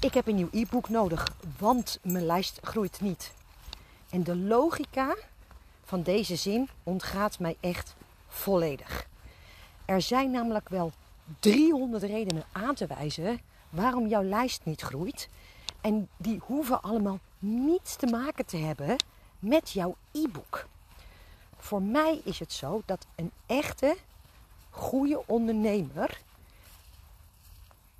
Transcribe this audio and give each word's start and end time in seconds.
Ik 0.00 0.14
heb 0.14 0.26
een 0.26 0.34
nieuw 0.34 0.48
e-book 0.52 0.88
nodig, 0.88 1.36
want 1.58 1.98
mijn 2.02 2.26
lijst 2.26 2.58
groeit 2.62 3.00
niet. 3.00 3.32
En 4.10 4.22
de 4.22 4.36
logica 4.36 5.16
van 5.84 6.02
deze 6.02 6.36
zin 6.36 6.68
ontgaat 6.82 7.38
mij 7.38 7.56
echt 7.60 7.94
volledig. 8.28 9.06
Er 9.84 10.02
zijn 10.02 10.30
namelijk 10.30 10.68
wel 10.68 10.92
300 11.40 12.02
redenen 12.02 12.44
aan 12.52 12.74
te 12.74 12.86
wijzen 12.86 13.40
waarom 13.70 14.06
jouw 14.06 14.22
lijst 14.22 14.60
niet 14.64 14.80
groeit. 14.80 15.28
En 15.80 16.08
die 16.16 16.40
hoeven 16.46 16.82
allemaal 16.82 17.18
niets 17.38 17.96
te 17.96 18.06
maken 18.06 18.46
te 18.46 18.56
hebben 18.56 18.96
met 19.38 19.70
jouw 19.70 19.96
e-book. 20.12 20.66
Voor 21.56 21.82
mij 21.82 22.20
is 22.24 22.38
het 22.38 22.52
zo 22.52 22.82
dat 22.86 23.06
een 23.14 23.30
echte 23.46 23.96
goede 24.70 25.26
ondernemer 25.26 26.20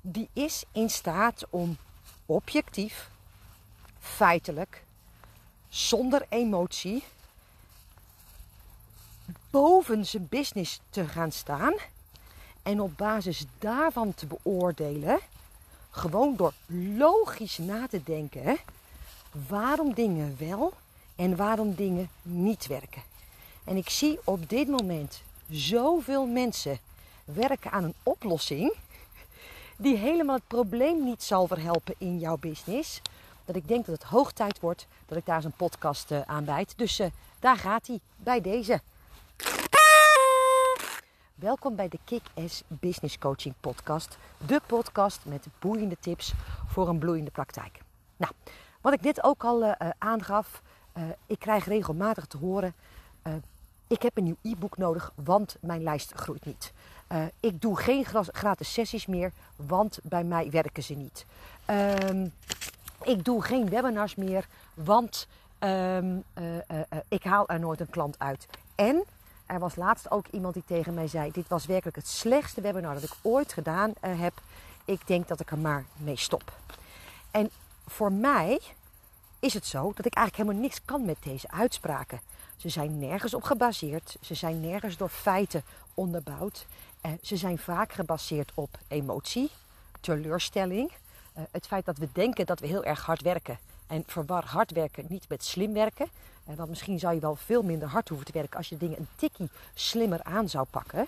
die 0.01 0.29
is 0.33 0.63
in 0.71 0.89
staat 0.89 1.45
om 1.49 1.77
objectief, 2.35 3.09
feitelijk, 3.99 4.83
zonder 5.69 6.25
emotie, 6.29 7.03
boven 9.49 10.05
zijn 10.05 10.27
business 10.29 10.79
te 10.89 11.05
gaan 11.05 11.31
staan 11.31 11.73
en 12.63 12.81
op 12.81 12.97
basis 12.97 13.45
daarvan 13.59 14.13
te 14.13 14.25
beoordelen, 14.25 15.19
gewoon 15.89 16.35
door 16.35 16.53
logisch 16.97 17.57
na 17.57 17.87
te 17.87 18.03
denken, 18.03 18.57
waarom 19.47 19.93
dingen 19.93 20.35
wel 20.39 20.73
en 21.15 21.35
waarom 21.35 21.75
dingen 21.75 22.09
niet 22.21 22.67
werken. 22.67 23.01
En 23.63 23.77
ik 23.77 23.89
zie 23.89 24.19
op 24.23 24.49
dit 24.49 24.67
moment 24.67 25.21
zoveel 25.49 26.25
mensen 26.25 26.79
werken 27.25 27.71
aan 27.71 27.83
een 27.83 27.95
oplossing 28.03 28.73
die 29.81 29.97
helemaal 29.97 30.35
het 30.35 30.47
probleem 30.47 31.03
niet 31.03 31.23
zal 31.23 31.47
verhelpen 31.47 31.95
in 31.97 32.19
jouw 32.19 32.37
business. 32.37 33.01
Dat 33.45 33.55
ik 33.55 33.67
denk 33.67 33.85
dat 33.85 33.95
het 33.95 34.03
hoog 34.03 34.31
tijd 34.31 34.59
wordt 34.59 34.87
dat 35.05 35.17
ik 35.17 35.25
daar 35.25 35.43
een 35.43 35.53
podcast 35.53 36.11
uh, 36.11 36.21
aan 36.21 36.45
bijt. 36.45 36.77
Dus 36.77 36.99
uh, 36.99 37.07
daar 37.39 37.57
gaat 37.57 37.87
hij 37.87 37.99
bij 38.15 38.41
deze. 38.41 38.81
Welkom 41.35 41.75
bij 41.75 41.87
de 41.89 41.99
Kick-Ass 42.05 42.63
Business 42.67 43.17
Coaching 43.17 43.55
Podcast. 43.59 44.17
De 44.45 44.61
podcast 44.65 45.25
met 45.25 45.47
boeiende 45.59 45.97
tips 45.99 46.33
voor 46.67 46.89
een 46.89 46.99
bloeiende 46.99 47.31
praktijk. 47.31 47.79
Nou, 48.17 48.33
wat 48.81 48.93
ik 48.93 49.01
net 49.01 49.23
ook 49.23 49.43
al 49.43 49.63
uh, 49.63 49.71
aangaf, 49.97 50.61
ik 51.25 51.39
krijg 51.39 51.65
regelmatig 51.65 52.25
te 52.25 52.37
horen: 52.37 52.73
ik 53.87 54.01
heb 54.01 54.17
een 54.17 54.23
nieuw 54.23 54.37
e-book 54.41 54.77
nodig, 54.77 55.11
want 55.15 55.57
mijn 55.61 55.83
lijst 55.83 56.11
groeit 56.11 56.45
niet. 56.45 56.73
Uh, 57.11 57.23
ik 57.39 57.61
doe 57.61 57.77
geen 57.77 58.05
gratis 58.31 58.73
sessies 58.73 59.05
meer, 59.05 59.31
want 59.55 59.99
bij 60.03 60.23
mij 60.23 60.49
werken 60.49 60.83
ze 60.83 60.93
niet. 60.93 61.25
Um, 62.09 62.33
ik 63.03 63.25
doe 63.25 63.43
geen 63.43 63.69
webinars 63.69 64.15
meer, 64.15 64.47
want 64.73 65.27
um, 65.59 66.23
uh, 66.37 66.55
uh, 66.55 66.79
ik 67.07 67.23
haal 67.23 67.47
er 67.49 67.59
nooit 67.59 67.79
een 67.79 67.89
klant 67.89 68.19
uit. 68.19 68.47
En 68.75 69.03
er 69.45 69.59
was 69.59 69.75
laatst 69.75 70.11
ook 70.11 70.27
iemand 70.27 70.53
die 70.53 70.63
tegen 70.65 70.93
mij 70.93 71.07
zei: 71.07 71.31
Dit 71.31 71.47
was 71.47 71.65
werkelijk 71.65 71.95
het 71.95 72.07
slechtste 72.07 72.61
webinar 72.61 72.93
dat 72.93 73.03
ik 73.03 73.15
ooit 73.21 73.53
gedaan 73.53 73.93
heb. 73.99 74.33
Ik 74.85 75.07
denk 75.07 75.27
dat 75.27 75.39
ik 75.39 75.51
er 75.51 75.57
maar 75.57 75.85
mee 75.97 76.17
stop. 76.17 76.53
En 77.31 77.49
voor 77.87 78.11
mij 78.11 78.59
is 79.41 79.53
het 79.53 79.65
zo 79.65 79.91
dat 79.95 80.05
ik 80.05 80.13
eigenlijk 80.13 80.37
helemaal 80.37 80.69
niks 80.69 80.85
kan 80.85 81.05
met 81.05 81.17
deze 81.23 81.51
uitspraken. 81.51 82.21
Ze 82.57 82.69
zijn 82.69 82.99
nergens 82.99 83.33
op 83.33 83.43
gebaseerd. 83.43 84.17
Ze 84.21 84.33
zijn 84.33 84.59
nergens 84.59 84.97
door 84.97 85.09
feiten 85.09 85.63
onderbouwd. 85.93 86.65
Uh, 87.05 87.11
ze 87.21 87.37
zijn 87.37 87.57
vaak 87.57 87.93
gebaseerd 87.93 88.51
op 88.53 88.69
emotie, 88.87 89.51
teleurstelling. 90.01 90.91
Uh, 90.91 91.43
het 91.51 91.67
feit 91.67 91.85
dat 91.85 91.97
we 91.97 92.07
denken 92.13 92.45
dat 92.45 92.59
we 92.59 92.67
heel 92.67 92.83
erg 92.83 93.05
hard 93.05 93.21
werken. 93.21 93.59
En 93.87 94.03
verwar 94.07 94.45
hard 94.45 94.71
werken 94.71 95.05
niet 95.09 95.29
met 95.29 95.43
slim 95.43 95.73
werken. 95.73 96.07
En 96.45 96.55
want 96.55 96.69
misschien 96.69 96.99
zou 96.99 97.13
je 97.13 97.19
wel 97.19 97.35
veel 97.35 97.63
minder 97.63 97.87
hard 97.87 98.09
hoeven 98.09 98.27
te 98.27 98.33
werken 98.33 98.57
als 98.57 98.69
je 98.69 98.77
dingen 98.77 98.99
een 98.99 99.07
tikkie 99.15 99.49
slimmer 99.73 100.23
aan 100.23 100.49
zou 100.49 100.65
pakken. 100.69 101.07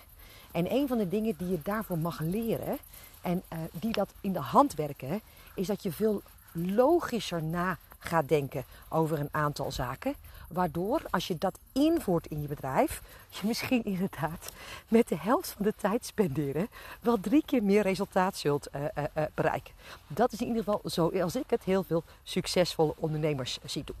En 0.52 0.72
een 0.72 0.88
van 0.88 0.98
de 0.98 1.08
dingen 1.08 1.34
die 1.36 1.48
je 1.48 1.60
daarvoor 1.62 1.98
mag 1.98 2.20
leren 2.20 2.78
en 3.20 3.42
uh, 3.52 3.58
die 3.72 3.92
dat 3.92 4.08
in 4.20 4.32
de 4.32 4.38
hand 4.40 4.74
werken, 4.74 5.20
is 5.54 5.66
dat 5.66 5.82
je 5.82 5.92
veel 5.92 6.22
logischer 6.52 7.42
na 7.42 7.78
gaat 8.04 8.28
denken 8.28 8.64
over 8.88 9.20
een 9.20 9.28
aantal 9.32 9.72
zaken. 9.72 10.14
Waardoor, 10.48 11.02
als 11.10 11.26
je 11.26 11.38
dat 11.38 11.58
invoert 11.72 12.26
in 12.26 12.40
je 12.40 12.48
bedrijf, 12.48 13.02
je 13.28 13.46
misschien 13.46 13.84
inderdaad 13.94 14.52
met 14.88 15.08
de 15.08 15.16
helft 15.18 15.48
van 15.48 15.64
de 15.64 15.74
tijd 15.76 16.06
spenderen 16.06 16.68
wel 17.00 17.20
drie 17.20 17.42
keer 17.46 17.62
meer 17.62 17.82
resultaat 17.82 18.36
zult 18.36 18.68
uh, 18.74 18.82
uh, 18.82 19.04
uh, 19.16 19.24
bereiken. 19.34 19.74
Dat 20.06 20.32
is 20.32 20.40
in 20.40 20.46
ieder 20.46 20.64
geval 20.64 20.80
zoals 20.84 21.36
ik 21.36 21.50
het 21.50 21.64
heel 21.64 21.82
veel 21.82 22.02
succesvolle 22.22 22.94
ondernemers 22.96 23.58
zie 23.64 23.84
doen. 23.84 23.96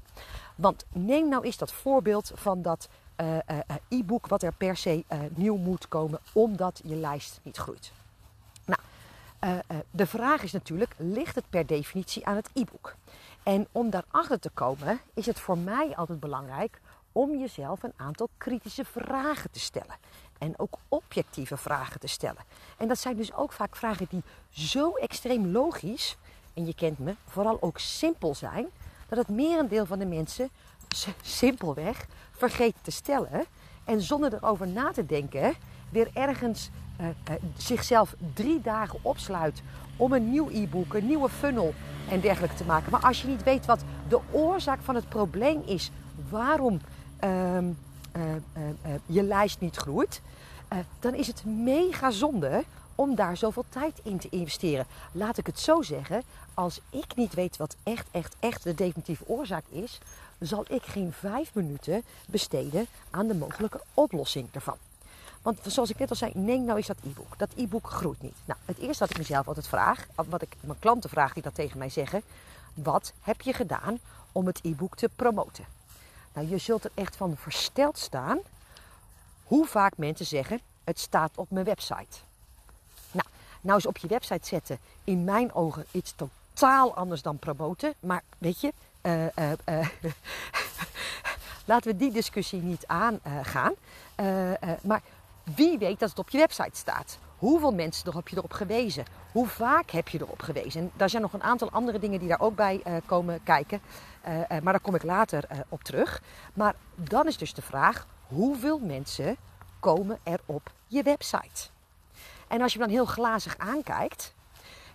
Want 0.54 0.84
neem 0.92 1.28
nou 1.28 1.44
eens 1.44 1.56
dat 1.56 1.72
voorbeeld 1.72 2.32
van 2.34 2.62
dat 2.62 2.88
e-book 3.88 4.26
wat 4.26 4.42
er 4.42 4.52
per 4.52 4.76
se 4.76 5.04
nieuw 5.34 5.56
moet 5.56 5.88
komen 5.88 6.20
omdat 6.32 6.80
je 6.84 6.94
lijst 6.94 7.40
niet 7.42 7.56
groeit. 7.56 7.92
Nou, 8.64 8.80
de 9.90 10.06
vraag 10.06 10.42
is 10.42 10.52
natuurlijk, 10.52 10.94
ligt 10.96 11.34
het 11.34 11.44
per 11.50 11.66
definitie 11.66 12.26
aan 12.26 12.36
het 12.36 12.50
e-book? 12.52 12.94
En 13.44 13.66
om 13.72 13.90
daarachter 13.90 14.38
te 14.40 14.50
komen 14.50 15.00
is 15.14 15.26
het 15.26 15.40
voor 15.40 15.58
mij 15.58 15.96
altijd 15.96 16.20
belangrijk 16.20 16.80
om 17.12 17.38
jezelf 17.38 17.82
een 17.82 17.92
aantal 17.96 18.28
kritische 18.38 18.84
vragen 18.84 19.50
te 19.50 19.60
stellen. 19.60 19.96
En 20.38 20.58
ook 20.58 20.78
objectieve 20.88 21.56
vragen 21.56 22.00
te 22.00 22.06
stellen. 22.06 22.44
En 22.76 22.88
dat 22.88 22.98
zijn 22.98 23.16
dus 23.16 23.34
ook 23.34 23.52
vaak 23.52 23.76
vragen 23.76 24.06
die 24.10 24.22
zo 24.50 24.94
extreem 24.94 25.46
logisch, 25.46 26.16
en 26.54 26.66
je 26.66 26.74
kent 26.74 26.98
me, 26.98 27.14
vooral 27.26 27.58
ook 27.60 27.78
simpel 27.78 28.34
zijn, 28.34 28.66
dat 29.08 29.18
het 29.18 29.28
merendeel 29.28 29.86
van 29.86 29.98
de 29.98 30.06
mensen 30.06 30.48
simpelweg 31.22 32.06
vergeet 32.30 32.74
te 32.82 32.90
stellen. 32.90 33.44
En 33.84 34.00
zonder 34.00 34.34
erover 34.34 34.68
na 34.68 34.90
te 34.90 35.06
denken, 35.06 35.54
weer 35.90 36.10
ergens 36.12 36.70
uh, 37.00 37.06
uh, 37.06 37.34
zichzelf 37.56 38.14
drie 38.34 38.60
dagen 38.60 38.98
opsluit 39.02 39.62
om 39.96 40.12
een 40.12 40.30
nieuw 40.30 40.48
e-book, 40.50 40.94
een 40.94 41.06
nieuwe 41.06 41.28
funnel 41.28 41.74
en 42.08 42.20
dergelijke 42.20 42.56
te 42.56 42.64
maken. 42.64 42.90
Maar 42.90 43.00
als 43.00 43.22
je 43.22 43.28
niet 43.28 43.42
weet 43.42 43.66
wat 43.66 43.84
de 44.08 44.20
oorzaak 44.30 44.80
van 44.82 44.94
het 44.94 45.08
probleem 45.08 45.62
is, 45.64 45.90
waarom 46.30 46.80
uh, 47.24 47.58
je 49.06 49.22
lijst 49.22 49.60
niet 49.60 49.76
groeit, 49.76 50.20
dan 51.00 51.14
is 51.14 51.26
het 51.26 51.44
mega 51.44 52.10
zonde 52.10 52.64
om 52.94 53.14
daar 53.14 53.36
zoveel 53.36 53.64
tijd 53.68 54.00
in 54.02 54.18
te 54.18 54.28
investeren. 54.30 54.86
Laat 55.12 55.38
ik 55.38 55.46
het 55.46 55.58
zo 55.60 55.82
zeggen, 55.82 56.22
als 56.54 56.80
ik 56.90 57.16
niet 57.16 57.34
weet 57.34 57.56
wat 57.56 57.76
echt, 57.82 58.06
echt, 58.10 58.36
echt 58.40 58.62
de 58.62 58.74
definitieve 58.74 59.24
oorzaak 59.26 59.64
is, 59.68 59.98
zal 60.38 60.64
ik 60.68 60.82
geen 60.82 61.12
vijf 61.12 61.54
minuten 61.54 62.02
besteden 62.26 62.86
aan 63.10 63.26
de 63.26 63.34
mogelijke 63.34 63.80
oplossing 63.94 64.48
ervan. 64.52 64.76
Want 65.44 65.58
zoals 65.66 65.90
ik 65.90 65.98
net 65.98 66.10
al 66.10 66.16
zei, 66.16 66.30
neem 66.34 66.64
nou 66.64 66.76
eens 66.76 66.86
dat 66.86 66.96
e-book. 67.04 67.38
Dat 67.38 67.48
e-book 67.56 67.86
groeit 67.86 68.22
niet. 68.22 68.34
Nou, 68.44 68.60
het 68.64 68.78
eerste 68.78 68.98
wat 68.98 69.10
ik 69.10 69.18
mezelf 69.18 69.48
altijd 69.48 69.66
vraag, 69.66 70.06
wat 70.14 70.42
ik 70.42 70.56
mijn 70.60 70.78
klanten 70.78 71.10
vraag 71.10 71.32
die 71.32 71.42
dat 71.42 71.54
tegen 71.54 71.78
mij 71.78 71.88
zeggen. 71.88 72.22
Wat 72.74 73.12
heb 73.20 73.40
je 73.40 73.52
gedaan 73.52 73.98
om 74.32 74.46
het 74.46 74.60
e-book 74.62 74.96
te 74.96 75.10
promoten? 75.16 75.64
Nou, 76.32 76.48
je 76.48 76.58
zult 76.58 76.84
er 76.84 76.90
echt 76.94 77.16
van 77.16 77.36
versteld 77.36 77.98
staan 77.98 78.38
hoe 79.44 79.66
vaak 79.66 79.96
mensen 79.96 80.26
zeggen, 80.26 80.60
het 80.84 80.98
staat 80.98 81.30
op 81.34 81.50
mijn 81.50 81.64
website. 81.64 82.18
Nou, 83.10 83.26
nou 83.60 83.74
eens 83.74 83.86
op 83.86 83.96
je 83.96 84.08
website 84.08 84.46
zetten, 84.46 84.78
in 85.04 85.24
mijn 85.24 85.54
ogen 85.54 85.86
iets 85.90 86.14
totaal 86.16 86.94
anders 86.94 87.22
dan 87.22 87.38
promoten. 87.38 87.94
Maar 88.00 88.22
weet 88.38 88.60
je, 88.60 88.72
uh, 89.02 89.24
uh, 89.24 89.52
uh, 89.68 89.86
laten 91.64 91.90
we 91.90 91.96
die 91.96 92.12
discussie 92.12 92.62
niet 92.62 92.86
aangaan. 92.86 93.74
maar 94.82 95.02
wie 95.44 95.78
weet 95.78 96.00
dat 96.00 96.08
het 96.08 96.18
op 96.18 96.28
je 96.28 96.38
website 96.38 96.76
staat? 96.76 97.18
Hoeveel 97.38 97.72
mensen 97.72 98.14
heb 98.14 98.28
je 98.28 98.36
erop 98.36 98.52
gewezen? 98.52 99.04
Hoe 99.32 99.46
vaak 99.46 99.90
heb 99.90 100.08
je 100.08 100.20
erop 100.20 100.42
gewezen? 100.42 100.80
En 100.80 100.90
daar 100.96 101.10
zijn 101.10 101.22
nog 101.22 101.32
een 101.32 101.42
aantal 101.42 101.70
andere 101.70 101.98
dingen 101.98 102.18
die 102.18 102.28
daar 102.28 102.40
ook 102.40 102.56
bij 102.56 102.80
uh, 102.86 102.96
komen 103.06 103.42
kijken. 103.42 103.80
Uh, 104.28 104.38
uh, 104.38 104.46
maar 104.48 104.72
daar 104.72 104.80
kom 104.80 104.94
ik 104.94 105.02
later 105.02 105.44
op 105.68 105.84
terug. 105.84 106.22
Maar 106.54 106.74
dan 106.94 107.26
is 107.26 107.36
dus 107.36 107.54
de 107.54 107.62
vraag: 107.62 108.06
hoeveel 108.26 108.78
mensen 108.78 109.36
komen 109.80 110.18
er 110.22 110.40
op 110.46 110.72
je 110.86 111.02
website? 111.02 111.68
En 112.48 112.60
als 112.60 112.72
je 112.72 112.78
me 112.78 112.84
dan 112.84 112.94
heel 112.94 113.04
glazig 113.04 113.58
aankijkt 113.58 114.34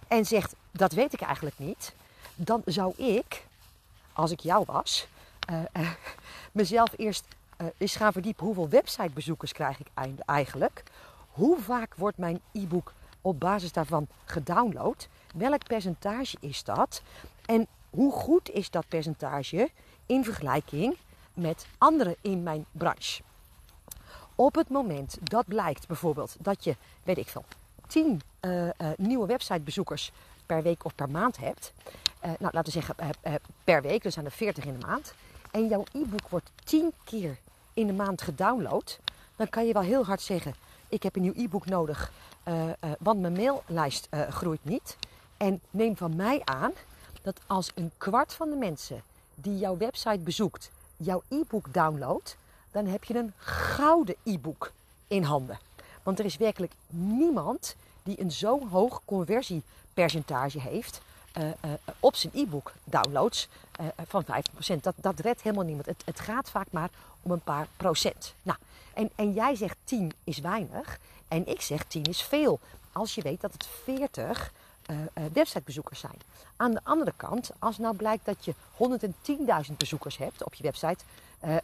en 0.07 0.25
zegt: 0.25 0.55
dat 0.71 0.91
weet 0.91 1.13
ik 1.13 1.21
eigenlijk 1.21 1.59
niet, 1.59 1.93
dan 2.35 2.61
zou 2.65 2.93
ik, 2.95 3.45
als 4.13 4.31
ik 4.31 4.39
jou 4.39 4.63
was, 4.67 5.07
mezelf 6.51 6.93
eerst 6.97 7.25
is 7.77 7.95
gaan 7.95 8.11
verdiepen 8.11 8.45
hoeveel 8.45 8.69
websitebezoekers 8.69 9.51
krijg 9.51 9.79
ik 9.79 9.87
eigenlijk. 10.25 10.83
Hoe 11.29 11.59
vaak 11.59 11.95
wordt 11.95 12.17
mijn 12.17 12.41
e-book 12.51 12.93
op 13.21 13.39
basis 13.39 13.71
daarvan 13.71 14.07
gedownload? 14.25 15.07
Welk 15.35 15.63
percentage 15.63 16.37
is 16.39 16.63
dat? 16.63 17.01
En 17.45 17.67
hoe 17.89 18.11
goed 18.11 18.49
is 18.49 18.69
dat 18.69 18.87
percentage 18.87 19.69
in 20.05 20.23
vergelijking 20.23 20.97
met 21.33 21.67
anderen 21.77 22.15
in 22.21 22.43
mijn 22.43 22.65
branche? 22.71 23.23
Op 24.35 24.55
het 24.55 24.69
moment 24.69 25.17
dat 25.21 25.45
blijkt 25.47 25.87
bijvoorbeeld 25.87 26.35
dat 26.39 26.63
je, 26.63 26.75
weet 27.03 27.17
ik 27.17 27.27
veel, 27.27 27.45
10 27.87 28.21
nieuwe 28.97 29.27
websitebezoekers 29.27 30.11
per 30.45 30.61
week 30.61 30.85
of 30.85 30.95
per 30.95 31.09
maand 31.09 31.37
hebt, 31.37 31.73
nou 32.21 32.37
laten 32.39 32.63
we 32.63 32.71
zeggen 32.71 32.95
per 33.63 33.81
week, 33.81 34.03
dus 34.03 34.13
zijn 34.13 34.25
er 34.25 34.31
40 34.31 34.65
in 34.65 34.79
de 34.79 34.85
maand, 34.85 35.13
en 35.51 35.67
jouw 35.67 35.83
e-book 35.93 36.29
wordt 36.29 36.51
10 36.63 36.93
keer 37.03 37.37
in 37.79 37.87
de 37.87 37.93
maand 37.93 38.21
gedownload, 38.21 38.99
dan 39.35 39.49
kan 39.49 39.67
je 39.67 39.73
wel 39.73 39.81
heel 39.81 40.05
hard 40.05 40.21
zeggen: 40.21 40.55
Ik 40.87 41.03
heb 41.03 41.15
een 41.15 41.21
nieuw 41.21 41.33
e-book 41.35 41.65
nodig, 41.65 42.11
want 42.99 43.19
mijn 43.19 43.33
maillijst 43.33 44.07
groeit 44.29 44.65
niet. 44.65 44.97
En 45.37 45.61
neem 45.69 45.97
van 45.97 46.15
mij 46.15 46.41
aan 46.43 46.71
dat 47.21 47.39
als 47.47 47.71
een 47.75 47.91
kwart 47.97 48.33
van 48.33 48.49
de 48.49 48.55
mensen 48.55 49.03
die 49.35 49.57
jouw 49.57 49.77
website 49.77 50.19
bezoekt 50.19 50.71
jouw 50.97 51.23
e-book 51.27 51.73
downloadt, 51.73 52.37
dan 52.71 52.85
heb 52.85 53.03
je 53.03 53.15
een 53.15 53.33
gouden 53.37 54.15
e-book 54.23 54.71
in 55.07 55.23
handen. 55.23 55.59
Want 56.03 56.19
er 56.19 56.25
is 56.25 56.37
werkelijk 56.37 56.71
niemand 56.87 57.75
die 58.03 58.21
een 58.21 58.31
zo 58.31 58.67
hoog 58.67 59.01
conversiepercentage 59.05 60.59
heeft 60.59 61.01
uh, 61.37 61.43
uh, 61.43 61.71
op 61.99 62.15
zijn 62.15 62.33
e-book 62.35 62.73
downloads 62.83 63.47
uh, 63.81 63.87
van 64.07 64.25
50%. 64.25 64.79
Dat, 64.81 64.93
dat 64.95 65.19
redt 65.19 65.41
helemaal 65.41 65.65
niemand. 65.65 65.85
Het, 65.85 66.01
het, 66.05 66.19
gaat 66.19 66.49
vaak 66.49 66.67
maar 66.69 66.89
om 67.21 67.31
een 67.31 67.43
paar 67.43 67.67
procent. 67.77 68.33
Nou, 68.41 68.57
en, 68.93 69.09
en 69.15 69.33
jij 69.33 69.55
zegt 69.55 69.77
10 69.83 70.13
is 70.23 70.39
weinig 70.39 70.99
en 71.27 71.47
ik 71.47 71.61
zeg 71.61 71.83
10 71.83 72.03
is 72.03 72.21
veel. 72.21 72.59
Als 72.91 73.15
je 73.15 73.21
weet 73.21 73.41
dat 73.41 73.53
het 73.53 73.67
40 73.83 74.51
uh, 74.89 74.97
websitebezoekers 75.33 75.99
zijn. 75.99 76.17
Aan 76.55 76.71
de 76.71 76.79
andere 76.83 77.13
kant, 77.15 77.51
als 77.59 77.77
nou 77.77 77.95
blijkt 77.95 78.25
dat 78.25 78.45
je 78.45 78.53
110.000 79.69 79.77
bezoekers 79.77 80.17
hebt 80.17 80.43
op 80.43 80.53
je 80.53 80.63
website. 80.63 81.03
Uh, 81.45 81.55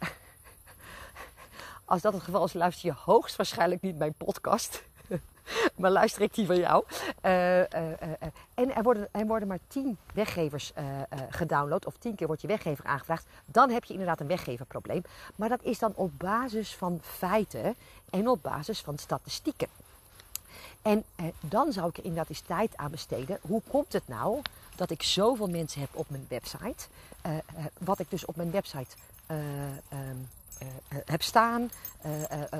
als 1.84 2.00
dat 2.00 2.12
het 2.12 2.22
geval 2.22 2.44
is, 2.44 2.52
luister 2.52 2.88
je 2.88 2.94
hoogstwaarschijnlijk 3.04 3.82
niet 3.82 3.98
mijn 3.98 4.14
podcast. 4.14 4.82
maar 5.80 5.90
luister 5.90 6.22
ik 6.22 6.34
die 6.34 6.46
van 6.46 6.56
jou. 6.56 6.84
Uh, 7.22 7.60
en 8.54 8.74
er 8.74 8.82
worden, 8.82 9.08
er 9.12 9.26
worden 9.26 9.48
maar 9.48 9.58
10 9.66 9.98
weggevers 10.14 10.72
gedownload. 11.30 11.86
Of 11.86 11.96
10 11.98 12.14
keer 12.14 12.26
wordt 12.26 12.42
je 12.42 12.48
weggever 12.48 12.84
aangevraagd. 12.84 13.26
Dan 13.44 13.70
heb 13.70 13.84
je 13.84 13.92
inderdaad 13.92 14.20
een 14.20 14.26
weggeverprobleem. 14.26 15.02
Maar 15.36 15.48
dat 15.48 15.62
is 15.62 15.78
dan 15.78 15.92
op 15.94 16.10
basis 16.18 16.74
van 16.74 17.00
feiten 17.02 17.74
en 18.10 18.28
op 18.28 18.42
basis 18.42 18.80
van 18.80 18.98
statistieken. 18.98 19.68
En 20.82 21.04
eh, 21.16 21.26
dan 21.40 21.72
zou 21.72 21.88
ik 21.88 21.96
er 21.96 22.04
inderdaad 22.04 22.28
eens 22.28 22.40
tijd 22.40 22.76
aan 22.76 22.90
besteden. 22.90 23.38
Hoe 23.40 23.62
komt 23.68 23.92
het 23.92 24.08
nou 24.08 24.42
dat 24.76 24.90
ik 24.90 25.02
zoveel 25.02 25.48
mensen 25.48 25.80
heb 25.80 25.90
op 25.92 26.10
mijn 26.10 26.26
website? 26.28 26.86
Wat 27.78 27.98
ik 27.98 28.10
dus 28.10 28.24
op 28.24 28.36
mijn 28.36 28.50
website 28.50 28.96
heb 31.04 31.22
staan, 31.22 31.70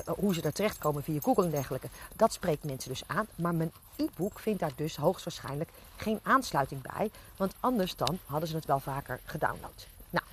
hoe 0.06 0.34
ze 0.34 0.42
er 0.42 0.52
terechtkomen 0.52 1.02
via 1.02 1.20
Google 1.20 1.44
en 1.44 1.50
dergelijke. 1.50 1.88
Dat 2.16 2.32
spreekt 2.32 2.64
mensen 2.64 2.90
dus 2.90 3.02
aan. 3.06 3.26
Maar 3.34 3.54
mijn 3.54 3.72
e-book 3.96 4.38
vindt 4.38 4.60
daar 4.60 4.72
dus 4.76 4.96
hoogstwaarschijnlijk 4.96 5.70
geen 5.96 6.20
aansluiting 6.22 6.82
bij. 6.82 7.10
Want 7.36 7.54
anders 7.60 7.96
dan 7.96 8.18
hadden 8.24 8.48
ze 8.48 8.56
het 8.56 8.64
wel 8.64 8.80
vaker 8.80 9.20
gedownload. 9.24 9.86
Nou, 10.10 10.24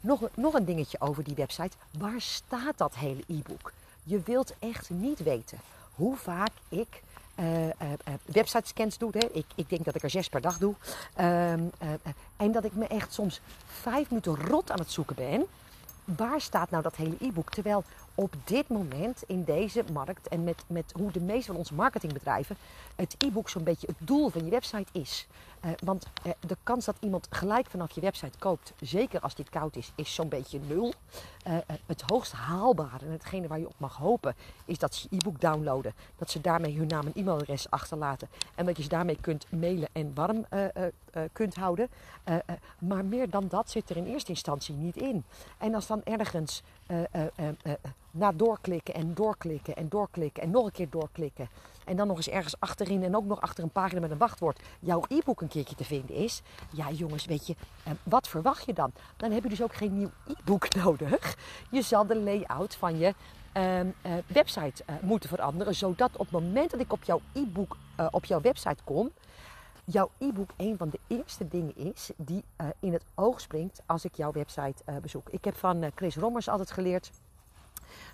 nog, 0.00 0.28
nog 0.34 0.54
een 0.54 0.64
dingetje 0.64 1.00
over 1.00 1.24
die 1.24 1.34
website. 1.34 1.76
Waar 1.98 2.20
staat 2.20 2.78
dat 2.78 2.94
hele 2.94 3.22
e-book? 3.26 3.72
Je 4.02 4.20
wilt 4.24 4.54
echt 4.58 4.90
niet 4.90 5.22
weten 5.22 5.58
hoe 5.94 6.16
vaak 6.16 6.50
ik 6.68 7.02
uh, 7.40 7.66
uh, 7.66 7.72
website 8.24 8.66
scans 8.66 8.98
doe. 8.98 9.10
Hè. 9.12 9.26
Ik, 9.32 9.44
ik, 9.54 9.68
denk 9.68 9.84
dat 9.84 9.94
ik 9.94 10.02
er 10.02 10.10
zes 10.10 10.28
per 10.28 10.40
dag 10.40 10.58
doe. 10.58 10.74
Ehm, 11.14 11.62
en 12.36 12.52
dat 12.52 12.64
ik 12.64 12.74
me 12.74 12.86
echt 12.86 13.12
soms 13.12 13.40
vijf 13.66 14.08
minuten 14.08 14.36
rot 14.36 14.70
aan 14.70 14.78
het 14.78 14.92
zoeken 14.92 15.16
ben. 15.16 15.46
Waar 16.16 16.40
staat 16.40 16.70
nou 16.70 16.82
dat 16.82 16.96
hele 16.96 17.16
e-book? 17.20 17.50
Terwijl 17.50 17.84
op 18.14 18.34
dit 18.44 18.68
moment 18.68 19.22
in 19.26 19.44
deze 19.44 19.84
markt 19.92 20.28
en 20.28 20.44
met, 20.44 20.64
met 20.66 20.92
hoe 20.96 21.12
de 21.12 21.20
meeste 21.20 21.46
van 21.46 21.56
onze 21.56 21.74
marketingbedrijven 21.74 22.56
het 22.96 23.14
e-book 23.18 23.48
zo'n 23.48 23.62
beetje 23.62 23.86
het 23.86 23.96
doel 24.08 24.28
van 24.28 24.44
je 24.44 24.50
website 24.50 24.92
is. 24.92 25.26
Uh, 25.64 25.70
want 25.84 26.06
uh, 26.26 26.32
de 26.46 26.56
kans 26.62 26.84
dat 26.84 26.96
iemand 27.00 27.26
gelijk 27.30 27.66
vanaf 27.70 27.90
je 27.90 28.00
website 28.00 28.38
koopt, 28.38 28.72
zeker 28.80 29.20
als 29.20 29.34
dit 29.34 29.50
koud 29.50 29.76
is, 29.76 29.92
is 29.94 30.14
zo'n 30.14 30.28
beetje 30.28 30.60
nul. 30.68 30.92
Uh, 31.46 31.56
het 31.86 32.02
hoogst 32.06 32.32
haalbare 32.32 33.04
en 33.04 33.12
hetgene 33.12 33.46
waar 33.46 33.58
je 33.58 33.68
op 33.68 33.74
mag 33.78 33.96
hopen, 33.96 34.34
is 34.64 34.78
dat 34.78 34.94
ze 34.94 35.06
je 35.10 35.16
e-book 35.16 35.40
downloaden. 35.40 35.94
Dat 36.16 36.30
ze 36.30 36.40
daarmee 36.40 36.76
hun 36.76 36.86
naam 36.86 37.06
en 37.06 37.12
e-mailadres 37.14 37.70
achterlaten. 37.70 38.28
En 38.54 38.66
dat 38.66 38.76
je 38.76 38.82
ze 38.82 38.88
daarmee 38.88 39.18
kunt 39.20 39.46
mailen 39.50 39.88
en 39.92 40.14
warm 40.14 40.46
kunt 41.32 41.54
houden. 41.54 41.88
maar 42.78 43.04
meer 43.04 43.30
dan 43.30 43.48
dat 43.48 43.70
zit 43.70 43.90
er 43.90 43.96
in 43.96 44.06
eerste 44.06 44.30
instantie 44.30 44.74
niet 44.74 44.96
in. 44.96 45.24
En 45.58 45.74
als 45.74 45.86
dan 45.86 46.02
ergens 46.04 46.62
na 48.10 48.32
doorklikken 48.32 48.94
en 48.94 49.14
doorklikken 49.14 49.76
en 49.76 49.88
doorklikken 49.88 50.42
en 50.42 50.50
nog 50.50 50.66
een 50.66 50.72
keer 50.72 50.90
doorklikken. 50.90 51.48
En 51.88 51.96
dan 51.96 52.06
nog 52.06 52.16
eens 52.16 52.28
ergens 52.28 52.60
achterin 52.60 53.02
en 53.02 53.16
ook 53.16 53.24
nog 53.24 53.40
achter 53.40 53.64
een 53.64 53.70
pagina 53.70 54.00
met 54.00 54.10
een 54.10 54.18
wachtwoord 54.18 54.60
jouw 54.80 55.02
e-book 55.08 55.40
een 55.40 55.48
keertje 55.48 55.74
te 55.74 55.84
vinden 55.84 56.14
is. 56.16 56.42
Ja 56.72 56.90
jongens, 56.90 57.24
weet 57.24 57.46
je, 57.46 57.54
eh, 57.82 57.92
wat 58.02 58.28
verwacht 58.28 58.66
je 58.66 58.72
dan? 58.72 58.92
Dan 59.16 59.30
heb 59.30 59.42
je 59.42 59.48
dus 59.48 59.62
ook 59.62 59.74
geen 59.74 59.98
nieuw 59.98 60.10
e-book 60.26 60.74
nodig. 60.84 61.36
Je 61.70 61.82
zal 61.82 62.06
de 62.06 62.16
layout 62.16 62.74
van 62.74 62.98
je 62.98 63.14
uh, 63.56 63.80
uh, 63.80 63.90
website 64.26 64.82
uh, 64.90 64.96
moeten 65.02 65.28
veranderen. 65.28 65.74
Zodat 65.74 66.10
op 66.12 66.18
het 66.18 66.30
moment 66.30 66.70
dat 66.70 66.80
ik 66.80 66.92
op 66.92 67.02
jouw 67.02 67.20
e-book 67.32 67.76
op 68.10 68.24
jouw 68.24 68.40
website 68.40 68.82
kom, 68.84 69.10
jouw 69.84 70.10
e-book 70.18 70.50
een 70.56 70.76
van 70.76 70.88
de 70.88 70.98
eerste 71.06 71.48
dingen 71.48 71.76
is 71.76 72.10
die 72.16 72.44
in 72.78 72.92
het 72.92 73.04
oog 73.14 73.40
springt 73.40 73.82
als 73.86 74.04
ik 74.04 74.14
jouw 74.16 74.32
website 74.32 75.00
bezoek. 75.02 75.28
Ik 75.30 75.44
heb 75.44 75.56
van 75.56 75.90
Chris 75.94 76.16
Rommers 76.16 76.48
altijd 76.48 76.70
geleerd 76.70 77.10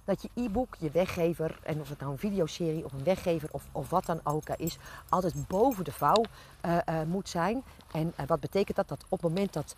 dat 0.04 0.22
je 0.22 0.30
e-book, 0.34 0.74
je 0.78 0.90
weggever, 0.90 1.58
en 1.62 1.80
of 1.80 1.88
het 1.88 2.00
nou 2.00 2.12
een 2.12 2.18
videoserie 2.18 2.84
of 2.84 2.92
een 2.92 3.04
weggever 3.04 3.48
of, 3.52 3.64
of 3.72 3.90
wat 3.90 4.06
dan 4.06 4.20
ook 4.24 4.48
is, 4.48 4.78
altijd 5.08 5.46
boven 5.48 5.84
de 5.84 5.92
vouw 5.92 6.24
uh, 6.64 6.78
moet 7.06 7.28
zijn. 7.28 7.62
En 7.92 8.12
uh, 8.20 8.26
wat 8.26 8.40
betekent 8.40 8.76
dat? 8.76 8.88
Dat 8.88 9.04
op 9.08 9.22
het 9.22 9.28
moment 9.30 9.52
dat 9.52 9.76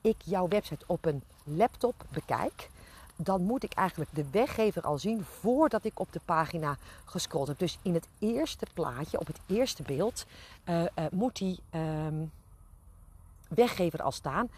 ik 0.00 0.16
jouw 0.24 0.48
website 0.48 0.84
op 0.86 1.04
een 1.04 1.22
laptop 1.44 2.04
bekijk, 2.08 2.70
dan 3.16 3.42
moet 3.42 3.64
ik 3.64 3.72
eigenlijk 3.72 4.10
de 4.14 4.24
weggever 4.30 4.82
al 4.82 4.98
zien 4.98 5.24
voordat 5.24 5.84
ik 5.84 6.00
op 6.00 6.12
de 6.12 6.20
pagina 6.24 6.76
gescrolld 7.04 7.48
heb. 7.48 7.58
Dus 7.58 7.78
in 7.82 7.94
het 7.94 8.08
eerste 8.18 8.66
plaatje, 8.74 9.20
op 9.20 9.26
het 9.26 9.40
eerste 9.46 9.82
beeld, 9.82 10.26
moet 11.10 11.36
die 11.36 11.58
um, 11.74 12.32
weggever 13.48 14.02
al 14.02 14.12
staan 14.12 14.48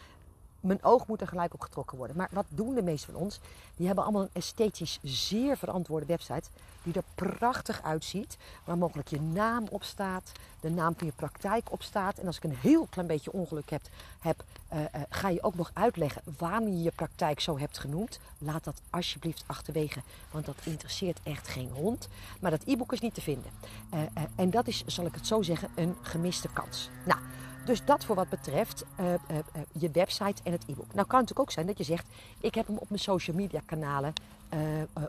mijn 0.61 0.85
oog 0.85 1.07
moet 1.07 1.21
er 1.21 1.29
gelijk 1.29 1.55
op 1.55 1.61
getrokken 1.61 1.99
worden. 1.99 2.17
Maar 2.17 2.29
wat 2.33 2.47
doen 2.49 2.75
de 2.75 2.83
meesten 2.83 3.13
van 3.13 3.23
ons? 3.23 3.41
Die 3.77 3.87
hebben 3.87 4.05
allemaal 4.05 4.23
een 4.23 4.29
esthetisch 4.33 4.99
zeer 5.03 5.57
verantwoorde 5.57 6.07
website. 6.07 6.49
Die 6.83 6.95
er 6.95 7.03
prachtig 7.15 7.83
uitziet. 7.83 8.37
Waar 8.65 8.79
mogelijk 8.79 9.09
je 9.09 9.21
naam 9.21 9.67
op 9.71 9.83
staat. 9.83 10.33
De 10.61 10.71
naam 10.71 10.95
van 10.97 11.07
je 11.07 11.13
praktijk 11.17 11.73
op 11.73 11.83
staat. 11.83 12.19
En 12.19 12.27
als 12.27 12.37
ik 12.37 12.45
een 12.45 12.57
heel 12.57 12.87
klein 12.91 13.09
beetje 13.09 13.33
ongeluk 13.33 13.71
heb, 13.71 13.83
heb 14.21 14.45
uh, 14.73 14.81
uh, 14.81 14.87
ga 15.09 15.29
je 15.29 15.43
ook 15.43 15.55
nog 15.55 15.71
uitleggen 15.75 16.23
waarom 16.38 16.69
je 16.69 16.83
je 16.83 16.91
praktijk 16.91 17.41
zo 17.41 17.59
hebt 17.59 17.79
genoemd. 17.79 18.19
Laat 18.38 18.65
dat 18.65 18.81
alsjeblieft 18.91 19.45
achterwege. 19.47 20.00
Want 20.31 20.47
dat 20.47 20.57
interesseert 20.62 21.21
echt 21.23 21.49
geen 21.49 21.71
hond. 21.71 22.09
Maar 22.41 22.50
dat 22.50 22.62
e-book 22.65 22.93
is 22.93 23.00
niet 23.00 23.15
te 23.15 23.21
vinden. 23.21 23.50
Uh, 23.95 24.00
en 24.37 24.50
dat 24.50 24.67
is, 24.67 24.85
zal 24.87 25.07
ik 25.07 25.15
het 25.15 25.27
zo 25.27 25.43
zeggen, 25.43 25.71
een 25.75 25.97
gemiste 26.03 26.49
kans. 26.53 26.91
Nou. 27.05 27.21
Dus 27.69 27.85
dat 27.85 28.05
voor 28.05 28.15
wat 28.15 28.29
betreft 28.29 28.85
uh, 29.01 29.07
uh, 29.07 29.17
uh, 29.31 29.63
je 29.73 29.91
website 29.91 30.43
en 30.43 30.53
het 30.53 30.63
e-book. 30.63 30.95
Nou 30.95 31.07
kan 31.07 31.21
het 31.21 31.29
natuurlijk 31.29 31.39
ook 31.39 31.51
zijn 31.51 31.67
dat 31.67 31.79
je 31.79 31.85
zegt, 31.85 32.07
ik 32.41 32.55
heb 32.55 32.67
hem 32.67 32.77
op 32.77 32.89
mijn 32.89 33.01
social 33.01 33.37
media 33.37 33.61
kanalen 33.65 34.13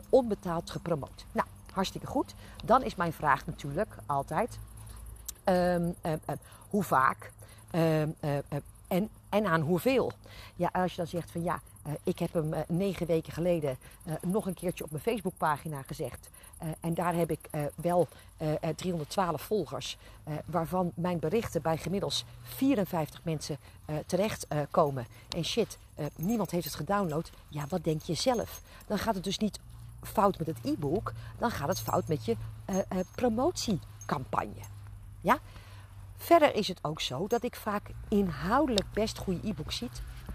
onbetaald 0.08 0.70
gepromoot. 0.70 1.24
Nou, 1.32 1.46
hartstikke 1.72 2.06
goed. 2.06 2.34
Dan 2.64 2.82
is 2.82 2.94
mijn 2.94 3.12
vraag 3.12 3.46
natuurlijk 3.46 3.96
altijd, 4.06 4.58
um, 5.44 5.94
hoe 6.70 6.82
vaak 6.82 7.32
um, 7.74 8.14
en, 8.88 9.08
en 9.28 9.46
aan 9.46 9.60
hoeveel? 9.60 10.12
Ja, 10.56 10.68
als 10.72 10.90
je 10.90 10.96
dan 10.96 11.06
zegt 11.06 11.30
van 11.30 11.42
ja, 11.42 11.60
ik 12.02 12.18
heb 12.18 12.32
hem 12.32 12.52
uh, 12.52 12.60
negen 12.68 13.06
weken 13.06 13.32
geleden 13.32 13.76
uh, 14.04 14.14
nog 14.22 14.46
een 14.46 14.54
keertje 14.54 14.84
op 14.84 14.90
mijn 14.90 15.02
Facebookpagina 15.02 15.82
gezegd. 15.82 16.30
en 16.80 16.94
daar 16.94 17.14
heb 17.14 17.30
ik 17.30 17.50
wel 17.74 18.08
312 18.76 19.42
volgers. 19.42 19.98
waarvan 20.44 20.92
mijn 20.94 21.18
berichten 21.18 21.62
bij 21.62 21.76
gemiddeld 21.76 22.24
54 22.42 23.24
mensen 23.24 23.58
terechtkomen. 24.06 25.06
en 25.36 25.44
shit, 25.44 25.78
niemand 26.16 26.50
heeft 26.50 26.64
het 26.64 26.74
gedownload. 26.74 27.30
Ja, 27.48 27.66
wat 27.68 27.84
denk 27.84 28.02
je 28.02 28.14
zelf? 28.14 28.62
Dan 28.86 28.98
gaat 28.98 29.14
het 29.14 29.24
dus 29.24 29.38
niet 29.38 29.58
fout 30.02 30.38
met 30.38 30.46
het 30.46 30.58
e-book. 30.62 31.12
Dan 31.38 31.50
gaat 31.50 31.68
het 31.68 31.80
fout 31.80 32.08
met 32.08 32.24
je 32.24 32.36
promotiecampagne. 33.14 34.62
Ja? 35.20 35.38
Verder 36.16 36.54
is 36.54 36.68
het 36.68 36.78
ook 36.84 37.00
zo 37.00 37.26
dat 37.26 37.44
ik 37.44 37.56
vaak 37.56 37.90
inhoudelijk 38.08 38.92
best 38.92 39.18
goede 39.18 39.48
e-books 39.48 39.82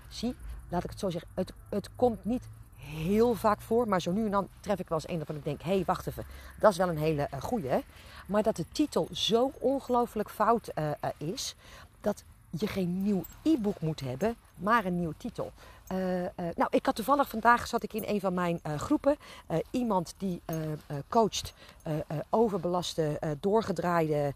zie. 0.10 0.36
Laat 0.76 0.84
ik 0.84 0.90
het 0.90 1.00
zo 1.00 1.10
zeggen. 1.10 1.32
Het, 1.34 1.54
het 1.70 1.90
komt 1.96 2.26
niet 2.26 2.48
heel 2.76 3.34
vaak 3.34 3.62
voor. 3.62 3.88
Maar 3.88 4.02
zo 4.02 4.12
nu 4.12 4.26
en 4.26 4.32
dan 4.32 4.48
tref 4.60 4.80
ik 4.80 4.90
wel 4.90 4.98
eens 4.98 5.10
een 5.10 5.18
waarvan 5.18 5.36
ik 5.36 5.44
denk... 5.44 5.62
hé, 5.62 5.74
hey, 5.74 5.84
wacht 5.86 6.08
even. 6.08 6.26
Dat 6.60 6.72
is 6.72 6.78
wel 6.78 6.90
een 6.90 6.98
hele 6.98 7.28
uh, 7.34 7.42
goeie. 7.42 7.84
Maar 8.28 8.44
dat 8.44 8.56
de 8.56 8.66
titel 8.72 9.08
zo 9.12 9.52
ongelooflijk 9.60 10.30
fout 10.30 10.72
uh, 10.76 10.86
uh, 10.90 11.30
is... 11.30 11.56
dat 12.02 12.24
je 12.50 12.68
geen 12.68 13.04
nieuw 13.04 13.24
e-book 13.42 13.80
moet 13.80 14.00
hebben, 14.00 14.36
maar 14.56 14.86
een 14.86 14.96
nieuwe 14.96 15.18
titel. 15.18 15.52
Nou, 16.56 16.68
ik 16.70 16.86
had 16.86 16.96
toevallig 16.96 17.30
vandaag 17.30 17.68
zat 17.68 17.84
ik 17.84 17.94
in 17.94 18.04
een 18.06 18.20
van 18.20 18.34
mijn 18.34 18.60
groepen. 18.78 19.18
iemand 19.72 20.14
die 20.18 20.42
coacht 21.10 21.54
overbelaste, 22.30 23.20
doorgedraaide, 23.40 24.34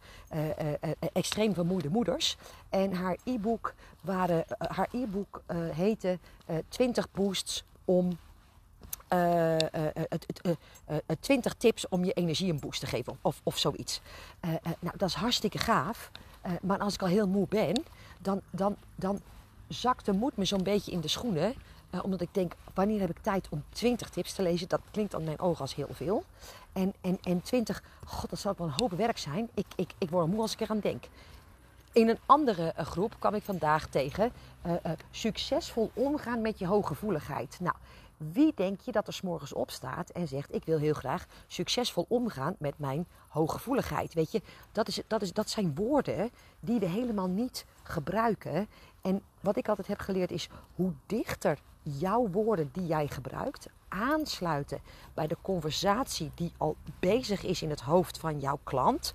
extreem 1.13 1.53
vermoeide 1.53 1.89
moeders. 1.89 2.37
En 2.69 2.93
haar 2.93 3.17
e-book, 3.23 3.73
waren, 4.01 4.45
haar 4.57 4.89
e-book 4.91 5.41
heette 5.73 6.19
20 6.69 7.11
boosts 7.11 7.63
om 7.85 8.17
uh, 9.13 9.55
20 11.19 11.53
tips 11.53 11.87
om 11.87 12.03
je 12.03 12.13
energie 12.13 12.51
een 12.51 12.59
boost 12.59 12.79
te 12.79 12.85
geven 12.85 13.17
of, 13.21 13.41
of 13.43 13.57
zoiets. 13.57 14.01
nou, 14.79 14.97
dat 14.97 15.09
is 15.09 15.15
hartstikke 15.15 15.57
gaaf. 15.57 16.11
maar 16.61 16.77
als 16.77 16.93
ik 16.93 17.01
al 17.01 17.07
heel 17.07 17.27
moe 17.27 17.47
ben, 17.49 17.83
dan, 18.19 18.41
dan, 18.51 18.75
dan 18.95 19.21
zakt 19.69 20.05
de 20.05 20.11
moed 20.11 20.37
me 20.37 20.45
zo'n 20.45 20.63
beetje 20.63 20.91
in 20.91 21.01
de 21.01 21.07
schoenen. 21.07 21.53
omdat 22.01 22.21
ik 22.21 22.29
denk, 22.31 22.53
wanneer 22.73 22.99
heb 22.99 23.09
ik 23.09 23.21
tijd 23.21 23.47
om 23.49 23.63
20 23.69 24.09
tips 24.09 24.33
te 24.33 24.41
lezen? 24.41 24.67
Dat 24.67 24.81
klinkt 24.91 25.15
aan 25.15 25.23
mijn 25.23 25.39
ogen 25.39 25.61
als 25.61 25.75
heel 25.75 25.89
veel. 25.91 26.23
En, 26.73 26.93
en, 27.01 27.17
en 27.23 27.41
20, 27.41 27.83
god, 28.05 28.29
dat 28.29 28.39
zou 28.39 28.55
wel 28.57 28.67
een 28.67 28.73
hoop 28.77 28.91
werk 28.91 29.17
zijn. 29.17 29.49
Ik, 29.53 29.65
ik, 29.75 29.91
ik 29.97 30.09
word 30.09 30.27
moe 30.27 30.41
als 30.41 30.53
ik 30.53 30.59
eraan 30.59 30.79
denk. 30.79 31.03
In 31.91 32.09
een 32.09 32.19
andere 32.25 32.73
groep 32.77 33.15
kwam 33.19 33.33
ik 33.33 33.43
vandaag 33.43 33.87
tegen 33.87 34.31
succesvol 35.11 35.91
omgaan 35.93 36.41
met 36.41 36.59
je 36.59 36.67
hooggevoeligheid. 36.67 37.57
Nou, 37.59 37.75
wie 38.19 38.51
denk 38.55 38.81
je 38.81 38.91
dat 38.91 39.07
er 39.07 39.13
s'morgens 39.13 39.53
op 39.53 39.71
staat 39.71 40.09
en 40.09 40.27
zegt: 40.27 40.55
Ik 40.55 40.65
wil 40.65 40.77
heel 40.77 40.93
graag 40.93 41.25
succesvol 41.47 42.05
omgaan 42.07 42.55
met 42.57 42.73
mijn 42.77 43.07
hooggevoeligheid? 43.27 44.13
Weet 44.13 44.31
je, 44.31 44.41
dat, 44.71 44.87
is, 44.87 45.01
dat, 45.07 45.21
is, 45.21 45.33
dat 45.33 45.49
zijn 45.49 45.75
woorden 45.75 46.31
die 46.59 46.79
we 46.79 46.85
helemaal 46.85 47.27
niet 47.27 47.65
gebruiken. 47.83 48.67
En 49.01 49.21
wat 49.39 49.57
ik 49.57 49.67
altijd 49.69 49.87
heb 49.87 49.99
geleerd 49.99 50.31
is 50.31 50.49
hoe 50.75 50.93
dichter 51.05 51.59
jouw 51.81 52.27
woorden 52.27 52.69
die 52.73 52.85
jij 52.85 53.07
gebruikt 53.07 53.67
aansluiten 53.87 54.81
bij 55.13 55.27
de 55.27 55.37
conversatie 55.41 56.31
die 56.35 56.53
al 56.57 56.75
bezig 56.99 57.43
is 57.43 57.61
in 57.61 57.69
het 57.69 57.81
hoofd 57.81 58.17
van 58.17 58.39
jouw 58.39 58.59
klant, 58.63 59.13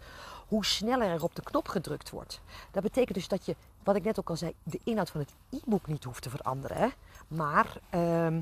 hoe 0.48 0.64
sneller 0.64 1.08
er 1.08 1.22
op 1.22 1.34
de 1.34 1.42
knop 1.42 1.68
gedrukt 1.68 2.10
wordt. 2.10 2.40
Dat 2.70 2.82
betekent 2.82 3.14
dus 3.14 3.28
dat 3.28 3.46
je, 3.46 3.56
wat 3.82 3.96
ik 3.96 4.04
net 4.04 4.18
ook 4.18 4.30
al 4.30 4.36
zei, 4.36 4.54
de 4.62 4.80
inhoud 4.84 5.10
van 5.10 5.20
het 5.20 5.34
e-book 5.50 5.86
niet 5.86 6.04
hoeft 6.04 6.22
te 6.22 6.30
veranderen. 6.30 6.92
Maar. 7.28 7.80
Ehm, 7.90 8.40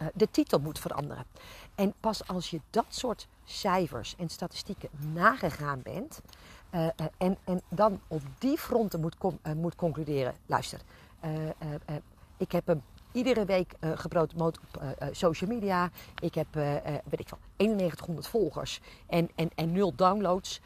eh, 0.00 0.06
de 0.14 0.30
titel 0.30 0.58
moet 0.58 0.78
veranderen. 0.78 1.24
En 1.74 1.94
pas 2.00 2.26
als 2.28 2.50
je 2.50 2.60
dat 2.70 2.84
soort 2.88 3.28
cijfers 3.44 4.14
en 4.18 4.28
statistieken 4.28 4.88
nagegaan 5.12 5.82
bent 5.82 6.20
uh, 6.74 6.86
en, 7.16 7.36
en 7.44 7.60
dan 7.68 8.00
op 8.06 8.22
die 8.38 8.58
fronten 8.58 9.00
moet, 9.00 9.16
moet 9.56 9.74
concluderen. 9.74 10.34
Luister, 10.46 10.80
ik 12.36 12.52
heb 12.52 12.66
hem 12.66 12.82
iedere 13.12 13.44
week 13.44 13.74
gepromoot 13.80 14.58
op 14.58 14.94
social 15.12 15.50
media. 15.50 15.90
Ik 16.20 16.34
heb, 16.34 16.46
weet 17.04 17.20
ik 17.20 17.28
veel, 17.28 17.38
9100 17.56 18.26
volgers 18.26 18.80
en, 19.06 19.30
en, 19.34 19.50
en 19.54 19.72
nul 19.72 19.94
downloads. 19.94 20.60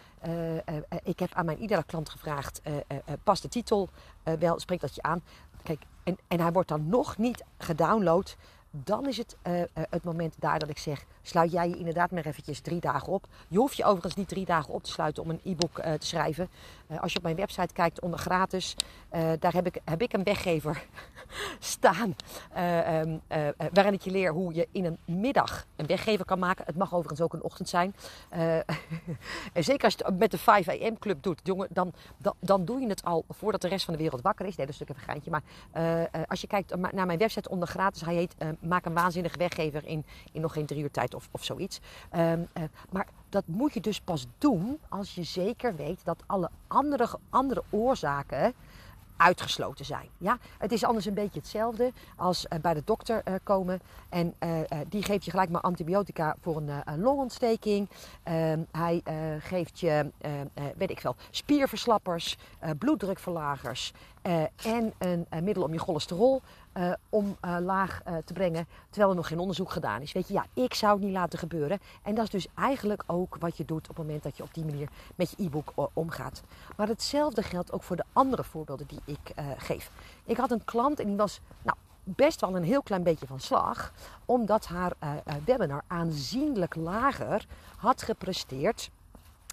ik 1.02 1.18
heb 1.18 1.32
aan 1.32 1.44
mijn 1.44 1.58
iedere 1.58 1.84
klant 1.84 2.08
gevraagd, 2.08 2.60
past 3.22 3.42
de 3.42 3.48
titel 3.48 3.88
wel, 4.38 4.60
spreekt 4.60 4.80
dat 4.80 4.94
je 4.94 5.02
aan? 5.02 5.22
Kijk, 5.62 5.82
en, 6.02 6.18
en 6.28 6.40
hij 6.40 6.52
wordt 6.52 6.68
dan 6.68 6.88
nog 6.88 7.18
niet 7.18 7.44
gedownload 7.58 8.36
dan 8.82 9.08
is 9.08 9.16
het 9.16 9.36
het 9.90 10.04
moment 10.04 10.34
daar 10.38 10.58
dat 10.58 10.68
ik 10.68 10.78
zeg: 10.78 11.04
sluit 11.26 11.52
jij 11.52 11.68
je 11.68 11.76
inderdaad 11.76 12.10
maar 12.10 12.26
eventjes 12.26 12.60
drie 12.60 12.80
dagen 12.80 13.12
op. 13.12 13.26
Je 13.48 13.58
hoeft 13.58 13.76
je 13.76 13.84
overigens 13.84 14.14
niet 14.14 14.28
drie 14.28 14.44
dagen 14.44 14.74
op 14.74 14.82
te 14.82 14.90
sluiten 14.90 15.22
om 15.22 15.30
een 15.30 15.40
e-book 15.44 15.78
uh, 15.78 15.92
te 15.92 16.06
schrijven. 16.06 16.48
als 17.00 17.12
je 17.12 17.18
op 17.18 17.24
mijn 17.24 17.36
website 17.36 17.72
kijkt 17.72 18.00
onder 18.00 18.18
gratis, 18.18 18.76
daar 19.38 19.52
heb 19.52 19.66
ik, 19.66 19.80
heb 19.84 20.02
ik 20.02 20.12
een 20.12 20.22
weggever 20.22 20.84
staan. 21.58 22.16
Um, 23.02 23.20
waarin 23.72 23.92
ik 23.92 24.00
je 24.00 24.10
leer 24.10 24.32
hoe 24.32 24.54
je 24.54 24.68
in 24.72 24.84
een 24.84 24.98
middag 25.04 25.66
een 25.76 25.86
weggever 25.86 26.24
kan 26.24 26.38
maken. 26.38 26.64
Het 26.66 26.76
mag 26.76 26.94
overigens 26.94 27.20
ook 27.20 27.32
een 27.32 27.42
ochtend 27.42 27.68
zijn. 27.68 27.94
en 29.52 29.64
zeker 29.64 29.84
als 29.84 29.94
je 29.98 30.04
het 30.04 30.18
met 30.18 30.30
de 30.30 30.38
5 30.38 30.68
am 30.68 30.98
club 30.98 31.22
doet, 31.22 31.40
jongen, 31.42 31.68
dan, 31.70 31.92
dan, 32.16 32.34
dan, 32.40 32.64
doe 32.64 32.80
je 32.80 32.88
het 32.88 33.04
al 33.04 33.24
voordat 33.28 33.60
de 33.60 33.68
rest 33.68 33.84
van 33.84 33.94
de 33.94 34.00
wereld 34.00 34.22
wakker 34.22 34.46
is. 34.46 34.56
Nee, 34.56 34.66
dat 34.66 34.74
is 34.74 34.80
natuurlijk 34.80 35.08
een 35.08 35.12
geintje. 35.12 35.30
Maar 35.30 36.26
als 36.28 36.40
je 36.40 36.46
kijkt 36.46 36.74
naar 36.92 37.06
mijn 37.06 37.18
website 37.18 37.48
onder 37.48 37.68
gratis, 37.68 38.00
hij 38.00 38.14
heet 38.14 38.34
maak 38.60 38.84
een 38.84 38.94
waanzinnige 38.94 39.38
weggever 39.38 39.86
in, 39.86 40.04
in 40.32 40.40
nog 40.40 40.52
geen 40.52 40.66
drie 40.66 40.82
uur 40.82 40.90
tijd 40.90 41.13
of, 41.14 41.28
of 41.30 41.44
zoiets. 41.44 41.80
Ehm, 42.10 42.42
eh, 42.52 42.62
maar 42.90 43.06
dat 43.28 43.44
moet 43.46 43.74
je 43.74 43.80
dus 43.80 44.00
pas 44.00 44.26
doen 44.38 44.78
als 44.88 45.14
je 45.14 45.22
zeker 45.22 45.76
weet 45.76 46.04
dat 46.04 46.22
alle 46.26 46.50
andere, 46.66 47.08
andere 47.30 47.62
oorzaken 47.70 48.54
uitgesloten 49.16 49.84
zijn. 49.84 50.08
Ja? 50.18 50.38
Het 50.58 50.72
is 50.72 50.84
anders 50.84 51.06
een 51.06 51.14
beetje 51.14 51.38
hetzelfde 51.38 51.92
als 52.16 52.46
uh, 52.52 52.58
bij 52.58 52.74
de 52.74 52.82
dokter 52.84 53.22
uh, 53.24 53.34
komen 53.42 53.80
en 54.08 54.34
die 54.88 55.02
geeft 55.02 55.24
je 55.24 55.30
gelijk 55.30 55.50
maar 55.50 55.60
antibiotica 55.60 56.36
voor 56.40 56.56
een, 56.56 56.70
een 56.84 57.00
longontsteking. 57.00 57.88
Ehm, 58.22 58.60
hij 58.72 59.02
geeft 59.38 59.80
je, 59.80 60.10
weet 60.76 60.90
ik 60.90 61.00
veel, 61.00 61.16
spierverslappers, 61.30 62.36
bloeddrukverlagers 62.78 63.92
en 64.56 64.92
een 64.98 65.26
middel 65.42 65.62
om 65.62 65.72
je 65.72 65.78
cholesterol 65.78 66.42
uh, 66.74 66.92
om 67.08 67.36
uh, 67.44 67.56
laag 67.60 68.00
uh, 68.08 68.16
te 68.24 68.32
brengen, 68.32 68.66
terwijl 68.90 69.10
er 69.10 69.16
nog 69.16 69.28
geen 69.28 69.38
onderzoek 69.38 69.70
gedaan 69.70 70.00
is. 70.00 70.12
Weet 70.12 70.28
je, 70.28 70.34
ja, 70.34 70.46
ik 70.54 70.74
zou 70.74 70.92
het 70.92 71.02
niet 71.02 71.12
laten 71.12 71.38
gebeuren. 71.38 71.80
En 72.02 72.14
dat 72.14 72.24
is 72.24 72.30
dus 72.30 72.46
eigenlijk 72.54 73.02
ook 73.06 73.36
wat 73.38 73.56
je 73.56 73.64
doet 73.64 73.88
op 73.88 73.96
het 73.96 74.06
moment 74.06 74.22
dat 74.22 74.36
je 74.36 74.42
op 74.42 74.54
die 74.54 74.64
manier 74.64 74.88
met 75.14 75.30
je 75.30 75.44
e-book 75.44 75.72
omgaat. 75.92 76.42
Maar 76.76 76.88
hetzelfde 76.88 77.42
geldt 77.42 77.72
ook 77.72 77.82
voor 77.82 77.96
de 77.96 78.04
andere 78.12 78.44
voorbeelden 78.44 78.86
die 78.86 79.00
ik 79.04 79.34
geef. 79.58 79.90
Ik 80.24 80.36
had 80.36 80.50
een 80.50 80.64
klant 80.64 81.00
en 81.00 81.06
die 81.06 81.16
was 81.16 81.40
nou, 81.62 81.76
best 82.04 82.40
wel 82.40 82.56
een 82.56 82.64
heel 82.64 82.82
klein 82.82 83.02
beetje 83.02 83.26
van 83.26 83.40
slag, 83.40 83.92
omdat 84.24 84.66
haar 84.66 84.92
webinar 85.44 85.82
aanzienlijk 85.86 86.74
lager 86.74 87.46
had 87.76 88.02
gepresteerd 88.02 88.90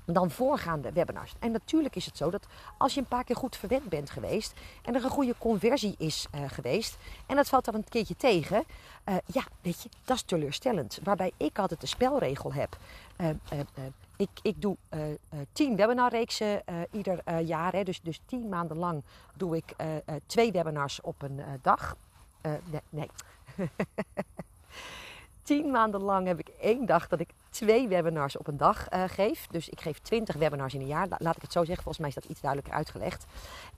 dan 0.06 0.32
voorgaande 0.32 0.92
webinars. 0.92 1.34
En 1.40 1.52
natuurlijk 1.52 1.96
is 1.96 2.06
het 2.06 2.18
zo 2.18 2.30
dat 2.30 2.48
als 2.78 2.94
je 2.94 3.00
een 3.00 3.06
paar 3.06 3.24
keer 3.24 3.36
goed 3.36 3.56
verwend 3.56 3.90
bent 3.90 4.10
geweest 4.10 4.54
en 4.82 4.96
er 4.96 5.04
een 5.04 5.10
goede 5.10 5.36
conversie 5.38 5.96
is 5.98 6.28
uh, 6.36 6.42
geweest 6.48 6.98
en 7.26 7.36
dat 7.36 7.50
valt 7.50 7.66
dan 7.66 7.76
een 7.76 7.90
keertje 7.90 8.16
tegen, 8.16 8.64
uh, 9.10 9.16
ja, 9.26 9.44
weet 9.62 9.82
je, 9.82 9.90
dat 10.06 10.16
is 10.16 10.24
teleurstellend. 10.24 11.00
Waarbij 11.04 11.32
ik 11.38 11.60
altijd 11.60 11.82
de 11.82 11.88
spelregel 11.88 12.54
heb. 12.54 12.78
Uh, 13.18 13.30
ik, 14.16 14.30
ik 14.42 14.62
doe 14.62 14.78
tien 15.52 15.76
webinarreeksen 15.76 16.64
ieder 16.92 17.42
jaar, 17.42 17.74
hè, 17.74 17.84
dus, 17.84 18.02
dus 18.02 18.22
tien 18.26 18.50
maanden 18.50 18.78
lang 18.78 19.04
doe 19.34 19.56
ik 19.56 19.76
twee 20.26 20.52
webinars 20.52 21.02
op 21.02 21.22
een 21.22 21.42
dag. 21.62 21.96
nee. 22.42 22.82
nee. 22.90 23.10
tien 25.44 25.72
maanden 25.72 26.02
lang 26.02 26.28
heb 26.28 26.40
ik 26.40 26.48
één 26.48 26.86
dag 26.86 27.08
dat 27.08 27.20
ik 27.20 27.30
twee 27.52 27.88
webinars 27.88 28.38
op 28.38 28.48
een 28.48 28.58
dag 28.58 28.94
uh, 28.94 29.04
geef. 29.08 29.48
Dus 29.48 29.70
ik 29.70 29.82
geef 29.82 30.00
20 30.00 30.36
webinars 30.36 30.74
in 30.74 30.82
een 30.82 30.88
jaar. 30.88 31.08
Laat 31.18 31.36
ik 31.36 31.42
het 31.42 31.52
zo 31.52 31.64
zeggen, 31.64 31.84
volgens 31.84 31.98
mij 31.98 32.08
is 32.08 32.16
dat 32.16 32.26
iets 32.26 32.42
duidelijker 32.42 32.78
uitgelegd. 32.78 33.26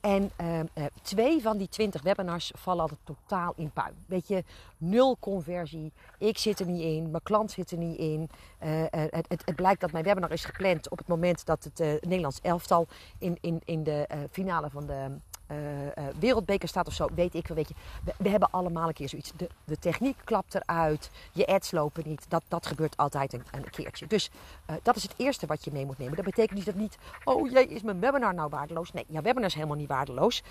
En 0.01 0.31
uh, 0.41 0.59
uh, 0.59 0.63
twee 1.01 1.41
van 1.41 1.57
die 1.57 1.69
20 1.69 2.01
webinars 2.01 2.51
vallen 2.55 2.81
altijd 2.81 2.99
totaal 3.03 3.53
in 3.55 3.71
puin. 3.71 3.93
Weet 4.05 4.27
je, 4.27 4.43
nul 4.77 5.17
conversie. 5.19 5.91
Ik 6.17 6.37
zit 6.37 6.59
er 6.59 6.65
niet 6.65 6.81
in, 6.81 7.11
mijn 7.11 7.23
klant 7.23 7.51
zit 7.51 7.71
er 7.71 7.77
niet 7.77 7.97
in. 7.97 8.29
Het, 8.57 9.27
het, 9.27 9.41
het, 9.45 9.55
blijkt 9.55 9.81
dat 9.81 9.91
mijn 9.91 10.03
webinar 10.03 10.31
is 10.31 10.45
gepland 10.45 10.89
op 10.89 10.97
het 10.97 11.07
moment 11.07 11.45
dat 11.45 11.63
het 11.63 12.01
Nederlands 12.01 12.39
elftal 12.41 12.87
in, 13.17 13.37
in, 13.41 13.61
in 13.65 13.83
de 13.83 14.07
finale 14.31 14.69
van 14.69 14.85
de 14.85 15.17
uh, 15.53 15.85
uh, 15.85 16.13
wereldbeker 16.19 16.67
staat 16.67 16.87
of 16.87 16.93
zo, 16.93 17.07
weet 17.15 17.35
ik 17.35 17.47
wel. 17.47 17.57
Weet 17.57 17.67
je, 17.67 17.73
we, 18.17 18.29
hebben 18.29 18.49
allemaal 18.51 18.87
een 18.87 18.93
keer 18.93 19.09
zoiets. 19.09 19.31
De, 19.65 19.79
techniek 19.79 20.17
klapt 20.23 20.55
eruit, 20.55 21.09
je 21.31 21.45
ads 21.45 21.71
lopen 21.71 22.03
niet. 22.05 22.25
Dat, 22.27 22.43
dat 22.47 22.65
gebeurt 22.65 22.97
altijd 22.97 23.33
een, 23.33 23.43
een 23.51 23.69
keertje. 23.69 24.07
Dus 24.07 24.29
uh, 24.69 24.75
dat 24.83 24.95
is 24.95 25.03
het 25.03 25.13
eerste 25.17 25.45
wat 25.45 25.63
je 25.63 25.71
mee 25.71 25.85
moet 25.85 25.97
nemen. 25.97 26.15
Dat 26.15 26.25
betekent 26.25 26.57
niet 26.57 26.65
dat 26.65 26.75
niet, 26.75 26.97
oh 27.23 27.51
jee, 27.51 27.67
is 27.67 27.81
mijn 27.81 27.99
webinar 27.99 28.33
nou 28.33 28.49
waardeloos? 28.49 28.91
Nee, 28.91 29.05
jouw 29.07 29.21
webinar 29.21 29.47
is 29.47 29.53
helemaal 29.53 29.77
niet 29.77 29.87
waardeloos. 29.87 30.43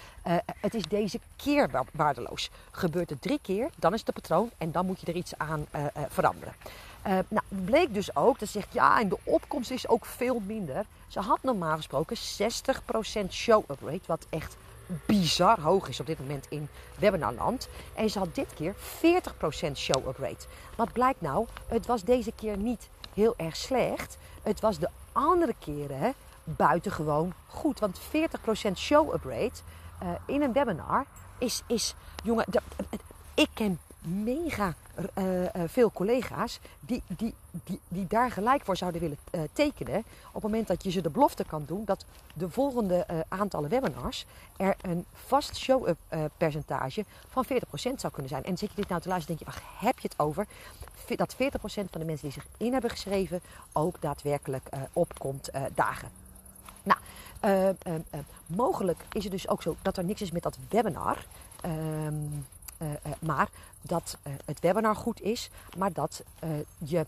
het 0.61 0.75
is 0.75 0.85
deze 0.85 1.21
keer 1.37 1.85
waardeloos. 1.93 2.51
Gebeurt 2.71 3.11
het 3.11 3.23
drie 3.23 3.39
keer, 3.43 3.71
dan 3.77 3.95
is 3.95 4.03
het 4.05 4.15
patroon 4.15 4.51
en 4.59 4.73
dan 4.73 4.87
moet 4.87 5.01
je 5.01 5.07
er 5.07 5.17
iets 5.17 5.39
aan 5.39 5.67
veranderen. 6.09 6.55
Uh, 7.07 7.19
nou, 7.29 7.45
bleek 7.65 7.95
dus 7.95 8.17
ook, 8.17 8.39
dat 8.39 8.49
zegt 8.49 8.73
ja, 8.73 9.01
en 9.01 9.09
de 9.09 9.19
opkomst 9.25 9.71
is 9.71 9.89
ook 9.89 10.05
veel 10.05 10.43
minder. 10.47 10.85
Ze 11.09 11.21
had 11.21 11.43
normaal 11.43 11.77
gesproken 11.77 12.17
60% 12.17 13.31
show-up 13.31 13.81
rate, 13.81 14.01
wat 14.07 14.27
echt 14.31 14.57
bizar 15.07 15.61
hoog 15.61 15.89
is 15.89 16.01
op 16.01 16.07
dit 16.07 16.19
moment 16.19 16.47
in 16.49 16.69
webinarland. 16.99 17.69
En 17.95 18.11
ze 18.11 18.19
had 18.19 18.35
dit 18.35 18.55
keer 18.55 18.75
40% 18.75 18.77
show-up 19.75 20.19
rate. 20.19 20.47
Wat 20.77 20.93
blijkt 20.93 21.21
nou? 21.21 21.47
Het 21.67 21.87
was 21.87 22.05
deze 22.05 22.33
keer 22.33 22.57
niet 22.57 22.89
heel 23.15 23.35
erg 23.37 23.57
slecht. 23.57 24.19
Het 24.43 24.61
was 24.61 24.79
de 24.79 24.89
andere 25.13 25.55
keren 25.59 26.15
buitengewoon 26.45 27.33
goed. 27.47 27.79
Want 27.79 28.01
40% 28.01 28.03
show-up 28.75 29.25
rate 29.25 29.61
uh, 30.03 30.09
in 30.27 30.43
een 30.43 30.53
webinar 30.53 31.07
is, 31.39 31.63
is 31.67 31.95
jongen, 32.23 32.47
ik 33.35 33.49
ken 33.55 33.81
mega 33.99 34.75
veel 35.67 35.93
collega's 35.93 36.61
die, 36.81 37.03
die, 37.07 37.35
die, 37.65 37.81
die 37.89 38.07
daar 38.07 38.31
gelijk 38.31 38.65
voor 38.65 38.77
zouden 38.77 39.01
willen 39.01 39.19
tekenen. 39.53 39.99
Op 40.29 40.35
het 40.35 40.43
moment 40.43 40.67
dat 40.67 40.83
je 40.83 40.91
ze 40.91 41.01
de 41.01 41.11
belofte 41.11 41.45
kan 41.45 41.65
doen 41.67 41.85
dat 41.85 42.05
de 42.35 42.51
volgende 42.51 43.07
aantallen 43.29 43.71
webinars 43.71 44.27
er 44.57 44.77
een 44.81 45.05
vast 45.13 45.57
show-up 45.57 45.99
percentage 46.37 47.05
van 47.29 47.45
40% 47.47 47.49
zou 47.97 48.13
kunnen 48.13 48.29
zijn. 48.29 48.45
En 48.45 48.59
zit 48.59 48.71
je 48.71 48.77
dit 48.77 48.89
nou 48.89 49.01
te 49.01 49.09
luisteren, 49.09 49.37
denk 49.37 49.49
je, 49.49 49.61
waar 49.61 49.71
heb 49.79 49.99
je 49.99 50.09
het 50.09 50.19
over? 50.19 50.47
Dat 51.17 51.35
40% 51.35 51.37
van 51.65 52.01
de 52.01 52.05
mensen 52.05 52.29
die 52.31 52.33
zich 52.33 52.47
in 52.57 52.73
hebben 52.73 52.91
geschreven 52.91 53.41
ook 53.73 54.01
daadwerkelijk 54.01 54.69
opkomt 54.93 55.51
dagen. 55.75 56.09
Nou, 56.83 56.99
mogelijk 58.47 59.05
is 59.13 59.23
het 59.23 59.33
dus 59.33 59.49
ook 59.49 59.63
zo 59.63 59.77
dat 59.83 59.97
er 59.97 60.05
niks 60.05 60.21
is 60.21 60.31
met 60.31 60.43
dat 60.43 60.59
webinar. 60.69 61.27
Ehm, 62.83 63.13
maar 63.21 63.49
dat 63.81 64.17
het 64.45 64.61
webinar 64.61 64.97
goed 64.97 65.21
is, 65.21 65.51
maar 65.77 65.93
dat 65.93 66.23
je 66.79 67.07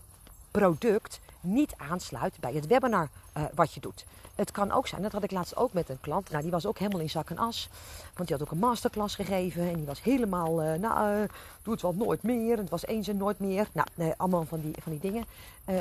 product 0.51 1.19
niet 1.41 1.73
aansluit 1.77 2.39
bij 2.39 2.53
het 2.53 2.67
webinar 2.67 3.09
wat 3.53 3.73
je 3.73 3.79
doet. 3.79 4.05
Het 4.35 4.51
kan 4.51 4.71
ook 4.71 4.87
zijn, 4.87 5.01
dat 5.01 5.11
had 5.11 5.23
ik 5.23 5.31
laatst 5.31 5.55
ook 5.55 5.73
met 5.73 5.89
een 5.89 6.01
klant. 6.01 6.29
Nou, 6.29 6.41
die 6.41 6.51
was 6.51 6.65
ook 6.65 6.77
helemaal 6.77 7.01
in 7.01 7.09
zak 7.09 7.29
en 7.29 7.37
as. 7.37 7.69
Want 8.13 8.27
die 8.27 8.37
had 8.37 8.47
ook 8.47 8.51
een 8.51 8.67
masterclass 8.67 9.15
gegeven. 9.15 9.69
En 9.69 9.75
die 9.75 9.85
was 9.85 10.03
helemaal, 10.03 10.55
nou, 10.55 11.21
uh, 11.21 11.29
doe 11.61 11.73
het 11.73 11.81
wel 11.81 11.93
nooit 11.93 12.23
meer. 12.23 12.57
Het 12.57 12.69
was 12.69 12.85
eens 12.85 13.07
en 13.07 13.17
nooit 13.17 13.39
meer. 13.39 13.67
Nou, 13.71 14.13
allemaal 14.17 14.45
van 14.45 14.61
die, 14.61 14.75
van 14.81 14.91
die 14.91 15.01
dingen. 15.01 15.25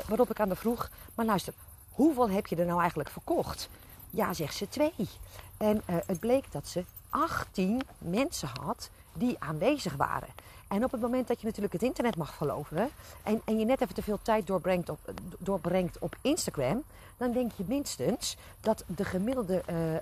Waarop 0.07 0.31
ik 0.31 0.41
aan 0.41 0.49
de 0.49 0.57
vroeg, 0.57 0.91
maar 1.15 1.27
luister, 1.27 1.53
hoeveel 1.91 2.31
heb 2.31 2.47
je 2.47 2.57
er 2.57 2.67
nou 2.67 2.81
eigenlijk 2.81 3.11
verkocht? 3.11 3.69
Ja, 4.11 4.33
zegt 4.33 4.55
ze 4.55 4.69
twee. 4.69 5.09
En 5.57 5.83
het 5.87 6.21
bleek 6.21 6.53
dat 6.53 6.69
ze 6.69 6.85
18 7.09 7.83
mensen 7.99 8.49
had 8.61 8.91
die 9.15 9.37
aanwezig 9.39 9.97
waren. 9.97 10.29
En 10.69 10.85
op 10.85 10.93
het 10.93 11.01
moment 11.01 11.29
dat 11.29 11.41
je 11.41 11.47
natuurlijk 11.47 11.73
het 11.73 11.83
internet 11.83 12.17
mag 12.17 12.37
geloven 12.37 12.91
en, 13.23 13.41
en 13.45 13.59
je 13.59 13.65
net 13.65 13.81
even 13.81 13.95
te 13.95 14.03
veel 14.03 14.19
tijd 14.23 14.47
doorbrengt 14.47 14.89
op, 14.89 14.99
doorbrengt 15.39 15.99
op 15.99 16.17
Instagram, 16.21 16.83
dan 17.17 17.33
denk 17.33 17.53
je 17.53 17.65
minstens 17.67 18.37
dat 18.61 18.85
de 18.87 19.05
gemiddelde 19.05 19.63
uh, 19.71 19.95
uh, 19.95 20.01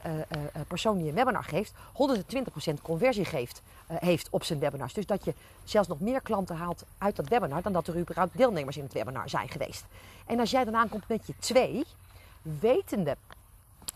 persoon 0.69 0.99
die 0.99 1.09
een 1.09 1.14
webinar 1.14 1.45
geeft 1.45 1.73
120% 2.71 2.73
conversie 2.83 3.25
geeft, 3.25 3.62
heeft 3.87 4.28
op 4.31 4.45
zijn 4.45 4.59
webinars. 4.59 4.92
Dus 4.92 5.07
dat 5.07 5.25
je 5.25 5.35
zelfs 5.64 5.88
nog 5.88 6.00
meer 6.00 6.21
klanten 6.21 6.57
haalt 6.57 6.85
uit 6.99 7.16
dat 7.16 7.28
webinar 7.28 7.62
dan 7.62 7.73
dat 7.73 7.87
er 7.87 7.99
überhaupt 7.99 8.37
deelnemers 8.37 8.76
in 8.76 8.83
het 8.83 8.92
webinar 8.92 9.28
zijn 9.28 9.49
geweest. 9.49 9.85
En 10.26 10.40
als 10.40 10.50
jij 10.50 10.64
dan 10.64 10.76
aankomt 10.76 11.09
met 11.09 11.26
je 11.26 11.35
twee, 11.38 11.87
wetende 12.42 13.16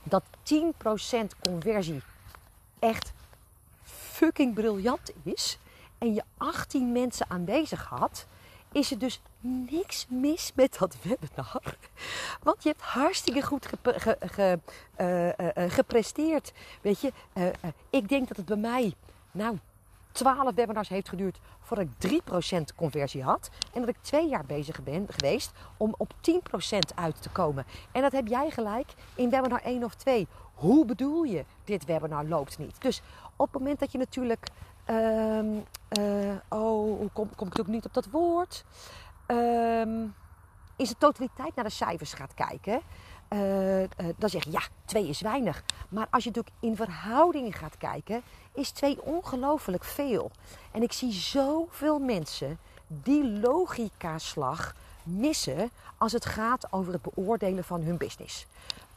dat 0.03 0.23
10% 0.25 1.17
conversie 1.41 2.03
echt 2.79 3.13
fucking 4.17 4.55
briljant 4.55 5.13
is 5.23 5.59
en 5.99 6.15
je 6.15 6.23
18 6.37 6.93
mensen 6.93 7.27
aanwezig 7.29 7.85
had, 7.85 8.27
is 8.73 8.91
er 8.91 8.99
dus 8.99 9.21
niks 9.41 10.07
mis 10.09 10.53
met 10.55 10.77
dat 10.79 10.97
webinar. 11.03 11.77
Want 12.43 12.63
je 12.63 12.69
hebt 12.69 12.83
hartstikke 12.83 13.43
goed 13.43 13.67
ge, 13.83 14.59
uh, 15.01 15.27
uh, 15.27 15.71
gepresteerd. 15.73 16.53
Weet 16.81 17.01
je, 17.01 17.13
ik 17.91 18.09
denk 18.09 18.29
dat 18.29 18.37
het 18.37 18.47
bij 18.47 18.57
mij, 18.57 18.95
nou, 19.31 19.59
12 20.13 20.55
webinars 20.55 20.89
heeft 20.89 21.09
geduurd 21.09 21.39
voordat 21.61 21.87
ik 21.99 22.23
3% 22.53 22.61
conversie 22.77 23.23
had. 23.23 23.51
En 23.73 23.81
dat 23.81 23.89
ik 23.89 23.97
twee 24.01 24.29
jaar 24.29 24.45
bezig 24.47 24.83
ben 24.83 25.07
geweest 25.11 25.53
om 25.77 25.95
op 25.99 26.13
10% 26.13 26.95
uit 26.95 27.23
te 27.23 27.29
komen. 27.29 27.67
En 27.93 28.03
dat 28.03 28.13
heb 28.13 28.27
jij 28.27 28.51
gelijk 28.51 28.93
in 29.15 29.31
webinar 29.31 29.63
1 29.63 29.85
of 29.85 29.95
2. 29.95 30.27
Hoe 30.55 30.85
bedoel 30.85 31.23
je, 31.23 31.45
dit 31.65 31.85
webinar 31.85 32.25
loopt 32.25 32.59
niet? 32.59 32.83
Dus 32.83 33.03
op 33.37 33.53
het 33.53 33.61
moment 33.61 33.81
dat 33.81 33.93
je 33.93 33.99
natuurlijk... 33.99 34.47
Um, 34.91 35.65
uh, 35.99 36.35
oh, 36.49 36.99
hoe 36.99 37.11
kom, 37.13 37.35
kom 37.35 37.47
ik 37.47 37.59
ook 37.59 37.67
niet 37.67 37.85
op 37.85 37.95
dat 37.95 38.07
woord? 38.07 38.65
Um, 39.27 40.15
in 40.77 40.87
zijn 40.87 40.99
totaliteit 40.99 41.55
naar 41.55 41.65
de 41.65 41.71
cijfers 41.71 42.13
gaat 42.13 42.35
kijken... 42.35 42.81
Uh, 43.33 43.83
uh, 43.83 43.89
dan 44.17 44.29
zeg 44.29 44.45
je 44.45 44.51
ja, 44.51 44.63
twee 44.85 45.09
is 45.09 45.21
weinig. 45.21 45.63
Maar 45.89 46.07
als 46.11 46.25
je 46.25 46.31
natuurlijk 46.31 46.57
in 46.61 46.77
verhoudingen 46.77 47.53
gaat 47.53 47.77
kijken, 47.77 48.23
is 48.55 48.71
twee 48.71 49.03
ongelooflijk 49.03 49.85
veel. 49.85 50.31
En 50.73 50.83
ik 50.83 50.93
zie 50.93 51.13
zoveel 51.13 51.99
mensen 51.99 52.59
die 52.87 53.25
logica-slag 53.25 54.75
missen 55.03 55.71
als 55.99 56.13
het 56.13 56.25
gaat 56.25 56.73
over 56.73 56.93
het 56.93 57.03
beoordelen 57.03 57.65
van 57.65 57.83
hun 57.83 57.97
business. 57.97 58.47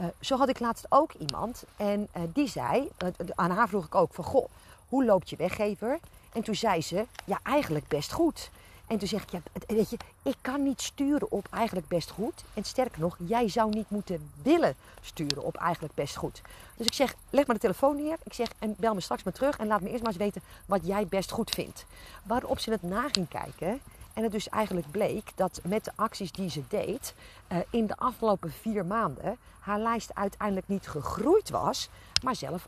Uh, 0.02 0.08
zo 0.20 0.38
had 0.38 0.50
ik 0.50 0.60
laatst 0.60 0.86
ook 0.90 1.14
iemand 1.14 1.64
en 1.76 2.10
die 2.34 2.48
zei, 2.48 2.90
aan 3.36 3.52
haar 3.52 3.68
vroeg 3.68 3.86
ik 3.86 3.96
ook 3.96 4.14
van 4.14 4.24
goh, 4.24 4.50
hoe 4.90 5.06
loopt 5.06 5.30
je 5.30 5.36
weggever? 5.36 6.00
En 6.34 6.44
toen 6.44 6.56
zei 6.56 6.82
ze, 6.82 7.06
ja 7.26 7.40
eigenlijk 7.44 7.88
best 7.88 8.12
goed. 8.12 8.50
En 8.88 8.98
toen 8.98 9.08
zeg 9.08 9.24
ik, 9.24 9.30
ja, 9.30 9.42
weet 9.68 9.90
je, 9.90 9.98
ik 10.24 10.36
kan 10.42 10.64
niet 10.64 10.82
sturen 10.82 11.32
op 11.32 11.48
eigenlijk 11.52 11.88
best 11.88 12.10
goed. 12.10 12.44
En 12.54 12.64
sterker 12.64 13.00
nog, 13.00 13.18
jij 13.20 13.50
zou 13.50 13.70
niet 13.70 13.90
moeten 13.90 14.32
willen 14.42 14.76
sturen 15.02 15.44
op 15.44 15.56
eigenlijk 15.56 15.94
best 15.94 16.16
goed. 16.16 16.42
Dus 16.76 16.86
ik 16.86 16.94
zeg, 16.94 17.16
leg 17.30 17.46
maar 17.46 17.56
de 17.56 17.62
telefoon 17.62 17.96
neer. 17.96 18.18
Ik 18.24 18.34
zeg, 18.34 18.48
en 18.60 18.76
bel 18.78 18.94
me 18.94 19.02
straks 19.02 19.24
maar 19.24 19.34
terug 19.34 19.58
en 19.58 19.68
laat 19.68 19.82
me 19.82 19.90
eerst 19.90 20.04
maar 20.04 20.12
eens 20.12 20.22
weten 20.22 20.42
wat 20.66 20.86
jij 20.86 21.08
best 21.08 21.32
goed 21.32 21.50
vindt. 21.50 21.86
Waarop 22.24 22.60
ze 22.60 22.72
het 22.72 22.84
na 22.84 23.08
ging 23.12 23.28
kijken. 23.28 23.82
En 24.20 24.26
het 24.26 24.34
dus 24.34 24.50
eigenlijk 24.50 24.92
bleek 24.92 25.32
dat 25.36 25.62
met 25.64 25.86
de 25.86 25.92
acties 25.96 26.32
die 26.32 26.50
ze 26.50 26.64
deed, 26.68 27.14
uh, 27.52 27.58
in 27.70 27.88
de 27.88 27.98
afgelopen 27.98 28.52
vier 28.52 28.86
maanden 28.86 29.38
haar 29.60 29.80
lijst 29.80 30.16
uiteindelijk 30.16 30.68
niet 30.68 30.88
gegroeid 30.88 31.50
was, 31.50 31.90
maar 32.24 32.36
zelf 32.36 32.68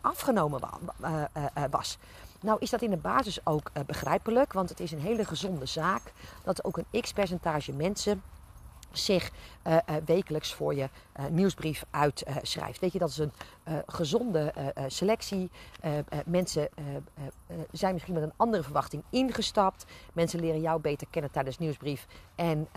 afgenomen 0.00 0.60
uh, 1.00 1.22
uh, 1.36 1.64
was. 1.70 1.98
Nou 2.40 2.58
is 2.60 2.70
dat 2.70 2.82
in 2.82 2.90
de 2.90 2.96
basis 2.96 3.46
ook 3.46 3.70
begrijpelijk, 3.86 4.52
want 4.52 4.68
het 4.68 4.80
is 4.80 4.92
een 4.92 5.00
hele 5.00 5.24
gezonde 5.24 5.66
zaak 5.66 6.12
dat 6.44 6.64
ook 6.64 6.76
een 6.76 7.00
x-percentage 7.00 7.72
mensen 7.72 8.22
zich 8.92 9.30
uh, 9.66 9.72
uh, 9.74 9.96
wekelijks 10.04 10.54
voor 10.54 10.74
je 10.74 10.88
uh, 11.20 11.26
nieuwsbrief 11.26 11.84
uitschrijft. 11.90 12.80
Weet 12.80 12.92
je, 12.92 12.98
dat 12.98 13.08
is 13.08 13.18
een 13.18 13.32
gezonde 13.86 14.52
selectie. 14.86 15.50
mensen 16.24 16.68
zijn 17.70 17.92
misschien 17.92 18.14
met 18.14 18.22
een 18.22 18.32
andere 18.36 18.62
verwachting 18.62 19.02
ingestapt. 19.10 19.84
Mensen 20.12 20.40
leren 20.40 20.60
jou 20.60 20.80
beter 20.80 21.06
kennen 21.10 21.30
tijdens 21.30 21.58
nieuwsbrief. 21.58 22.06
En 22.34 22.68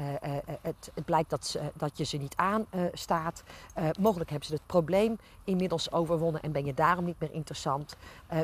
het, 0.62 0.92
het, 0.94 1.06
blijkt 1.06 1.30
dat, 1.30 1.60
dat 1.74 1.98
je 1.98 2.04
ze 2.04 2.18
niet 2.18 2.36
aanstaat. 2.36 3.44
mogelijk 4.00 4.30
hebben 4.30 4.48
ze 4.48 4.54
het 4.54 4.66
probleem 4.66 5.18
inmiddels 5.44 5.92
overwonnen 5.92 6.42
en 6.42 6.52
ben 6.52 6.66
je 6.66 6.74
daarom 6.74 7.06
niet 7.06 7.20
meer 7.20 7.34
interessant. 7.34 7.96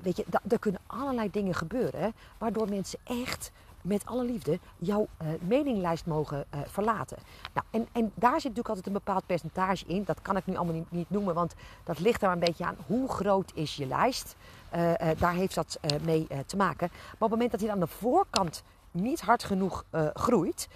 weet 0.03 0.17
je, 0.17 0.25
er 0.47 0.60
kunnen 0.60 0.82
allerlei 0.88 1.32
dingen 1.32 1.56
gebeuren, 1.56 2.13
waardoor 2.38 2.69
mensen 2.69 2.99
echt 3.03 3.51
met 3.88 4.06
alle 4.06 4.23
liefde 4.23 4.60
jouw 4.78 5.08
uh, 5.50 5.97
mogen 6.06 6.45
uh, 6.54 6.60
verlaten. 6.65 7.17
Nou, 7.54 7.65
en, 7.71 7.88
en 7.91 8.12
daar 8.15 8.34
zit 8.34 8.43
natuurlijk 8.43 8.67
altijd 8.67 8.88
een 8.88 8.93
bepaald 8.93 9.26
percentage 9.26 9.86
in. 9.86 10.04
Dat 10.04 10.21
kan 10.21 10.38
ik 10.38 10.45
nu 10.45 10.56
allemaal 10.56 10.86
niet, 10.89 11.10
noemen, 11.10 11.34
want 11.34 11.54
dat 11.84 12.00
ligt 12.00 12.21
er 12.21 12.32
een 12.32 12.39
beetje 12.39 12.65
aan. 12.65 12.78
Hoe 12.86 13.10
groot 13.10 13.52
is 13.56 13.76
je 13.76 13.86
lijst? 13.86 14.36
Uh, 14.76 14.91
daar 15.17 15.34
heeft 15.34 15.56
dat 15.56 15.80
mee 16.02 16.28
te 16.45 16.58
maken. 16.58 16.89
Maar 16.91 17.12
op 17.12 17.19
het 17.19 17.30
moment 17.30 17.52
dat 17.52 17.60
hij 17.60 17.69
aan 17.71 17.80
de 17.80 17.88
voorkant 17.88 18.63
niet 18.91 19.21
hard 19.21 19.43
genoeg 19.43 19.86
groeit 20.13 20.67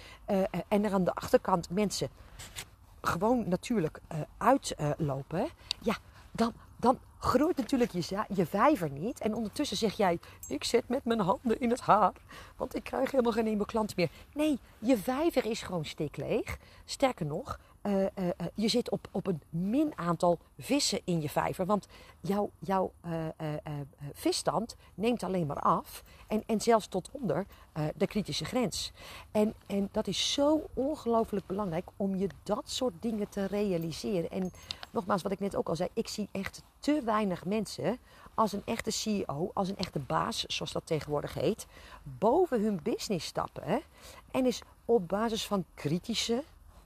en 0.68 0.84
er 0.84 0.92
aan 0.92 1.04
de 1.04 1.14
achterkant 1.14 1.70
mensen 1.70 2.08
gewoon 3.00 3.48
natuurlijk 3.48 4.00
uitlopen, 4.38 5.48
ja, 5.80 5.96
dan, 6.30 6.52
dan 6.76 6.98
groeit 7.24 7.56
natuurlijk 7.56 7.92
je, 7.92 8.24
je 8.34 8.46
vijver 8.46 8.90
niet. 8.90 9.20
En 9.20 9.34
ondertussen 9.34 9.76
zeg 9.76 9.96
jij, 9.96 10.18
ik 10.48 10.64
zit 10.64 10.88
met 10.88 11.04
mijn 11.04 11.20
handen 11.20 11.60
in 11.60 11.70
het 11.70 11.80
haar, 11.80 12.12
want 12.56 12.74
ik 12.74 12.84
krijg 12.84 13.10
helemaal 13.10 13.32
geen 13.32 13.44
nieuwe 13.44 13.66
klanten 13.66 13.96
meer. 13.98 14.10
Nee, 14.34 14.58
je 14.78 14.98
vijver 14.98 15.46
is 15.46 15.62
gewoon 15.62 15.84
stikleeg. 15.84 16.58
Sterker 16.84 17.26
nog, 17.26 17.58
uh, 17.82 18.02
uh, 18.02 18.08
je 18.54 18.68
zit 18.68 18.90
op, 18.90 19.08
op 19.10 19.26
een 19.26 19.42
min 19.50 19.92
aantal 19.94 20.38
vissen 20.58 21.00
in 21.04 21.20
je 21.20 21.28
vijver. 21.28 21.66
Want 21.66 21.86
jouw, 22.20 22.50
jouw 22.58 22.92
visstand 24.12 24.76
neemt 24.94 25.22
alleen 25.22 25.46
maar 25.46 25.60
af. 25.60 26.02
En, 26.26 26.42
en 26.46 26.60
zelfs 26.60 26.86
tot 26.86 27.10
onder 27.12 27.46
de 27.96 28.06
kritische 28.06 28.44
grens. 28.44 28.92
En, 29.30 29.54
en 29.66 29.88
dat 29.92 30.06
is 30.06 30.32
zo 30.32 30.62
ongelooflijk 30.74 31.46
belangrijk 31.46 31.88
om 31.96 32.16
je 32.16 32.28
dat 32.42 32.62
soort 32.70 32.94
dingen 33.00 33.28
te 33.28 33.46
realiseren. 33.46 34.30
En 34.30 34.52
nogmaals, 34.90 35.22
wat 35.22 35.32
ik 35.32 35.40
net 35.40 35.56
ook 35.56 35.68
al 35.68 35.76
zei, 35.76 35.88
ik 35.92 36.08
zie 36.08 36.28
echt 36.32 36.62
te 36.78 37.02
weinig 37.04 37.44
mensen 37.44 37.98
als 38.34 38.52
een 38.52 38.62
echte 38.64 38.90
CEO, 38.90 39.50
als 39.54 39.68
een 39.68 39.76
echte 39.76 39.98
baas, 39.98 40.44
zoals 40.46 40.72
dat 40.72 40.86
tegenwoordig 40.86 41.34
heet, 41.34 41.66
boven 42.02 42.62
hun 42.62 42.80
business 42.82 43.26
stappen. 43.26 43.82
En 44.30 44.46
is 44.46 44.62
op 44.84 45.08
basis 45.08 45.46
van 45.46 45.64
kritische 45.74 46.42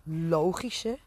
logische, 0.06 0.98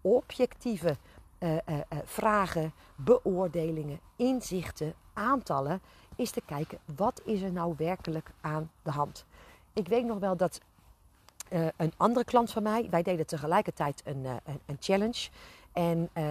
objectieve 0.00 0.96
uh, 1.38 1.52
uh, 1.52 1.58
uh, 1.66 1.98
vragen, 2.04 2.72
beoordelingen, 2.96 4.00
inzichten, 4.16 4.94
aantallen, 5.12 5.80
is 6.16 6.30
te 6.30 6.42
kijken 6.46 6.78
wat 6.96 7.20
is 7.24 7.42
er 7.42 7.52
nou 7.52 7.74
werkelijk 7.76 8.30
aan 8.40 8.70
de 8.82 8.90
hand. 8.90 9.24
Ik 9.72 9.88
weet 9.88 10.04
nog 10.04 10.18
wel 10.18 10.36
dat 10.36 10.60
een 11.76 11.92
andere 11.96 12.24
klant 12.24 12.50
van 12.50 12.62
mij, 12.62 12.86
wij 12.90 13.02
deden 13.02 13.26
tegelijkertijd 13.26 14.02
een, 14.04 14.26
een 14.66 14.76
challenge. 14.80 15.28
En 15.72 16.08
uh, 16.14 16.24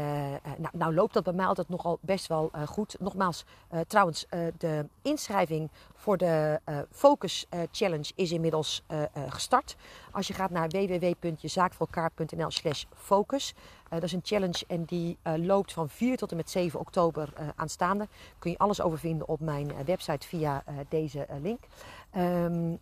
nou, 0.58 0.70
nou, 0.72 0.94
loopt 0.94 1.14
dat 1.14 1.24
bij 1.24 1.34
mij 1.34 1.46
altijd 1.46 1.70
nogal 1.70 1.98
best 2.02 2.28
wel 2.28 2.50
uh, 2.56 2.68
goed. 2.68 2.96
Nogmaals, 3.00 3.46
trouwens, 3.88 4.26
de 4.58 4.86
inschrijving 5.02 5.70
voor 5.96 6.18
de 6.18 6.60
Focus 6.92 7.48
Challenge 7.72 8.12
is 8.16 8.32
inmiddels 8.32 8.84
gestart. 9.28 9.76
Als 10.12 10.28
je 10.28 10.34
gaat 10.34 10.50
naar 10.50 10.68
www.jezaakvoorelkaar.nl 10.68 12.52
slash 12.52 12.84
focus. 12.96 13.54
dat 13.90 14.04
is 14.04 14.12
een 14.12 14.22
challenge 14.24 14.64
en 14.68 14.84
die 14.84 15.18
loopt 15.24 15.74
van 15.74 15.90
4 15.90 16.18
tot 16.18 16.32
en 16.32 16.38
met 16.38 16.50
7 16.50 16.80
oktober 16.80 17.34
aanstaande. 17.56 18.08
Kun 18.40 18.52
je 18.52 18.58
alles 18.58 18.82
over 18.82 19.00
vinden 19.00 19.28
op 19.28 19.40
mijn 19.40 19.72
website 19.86 20.28
via 20.28 20.64
deze 20.90 21.28
link. 21.42 21.64
Um, 22.18 22.80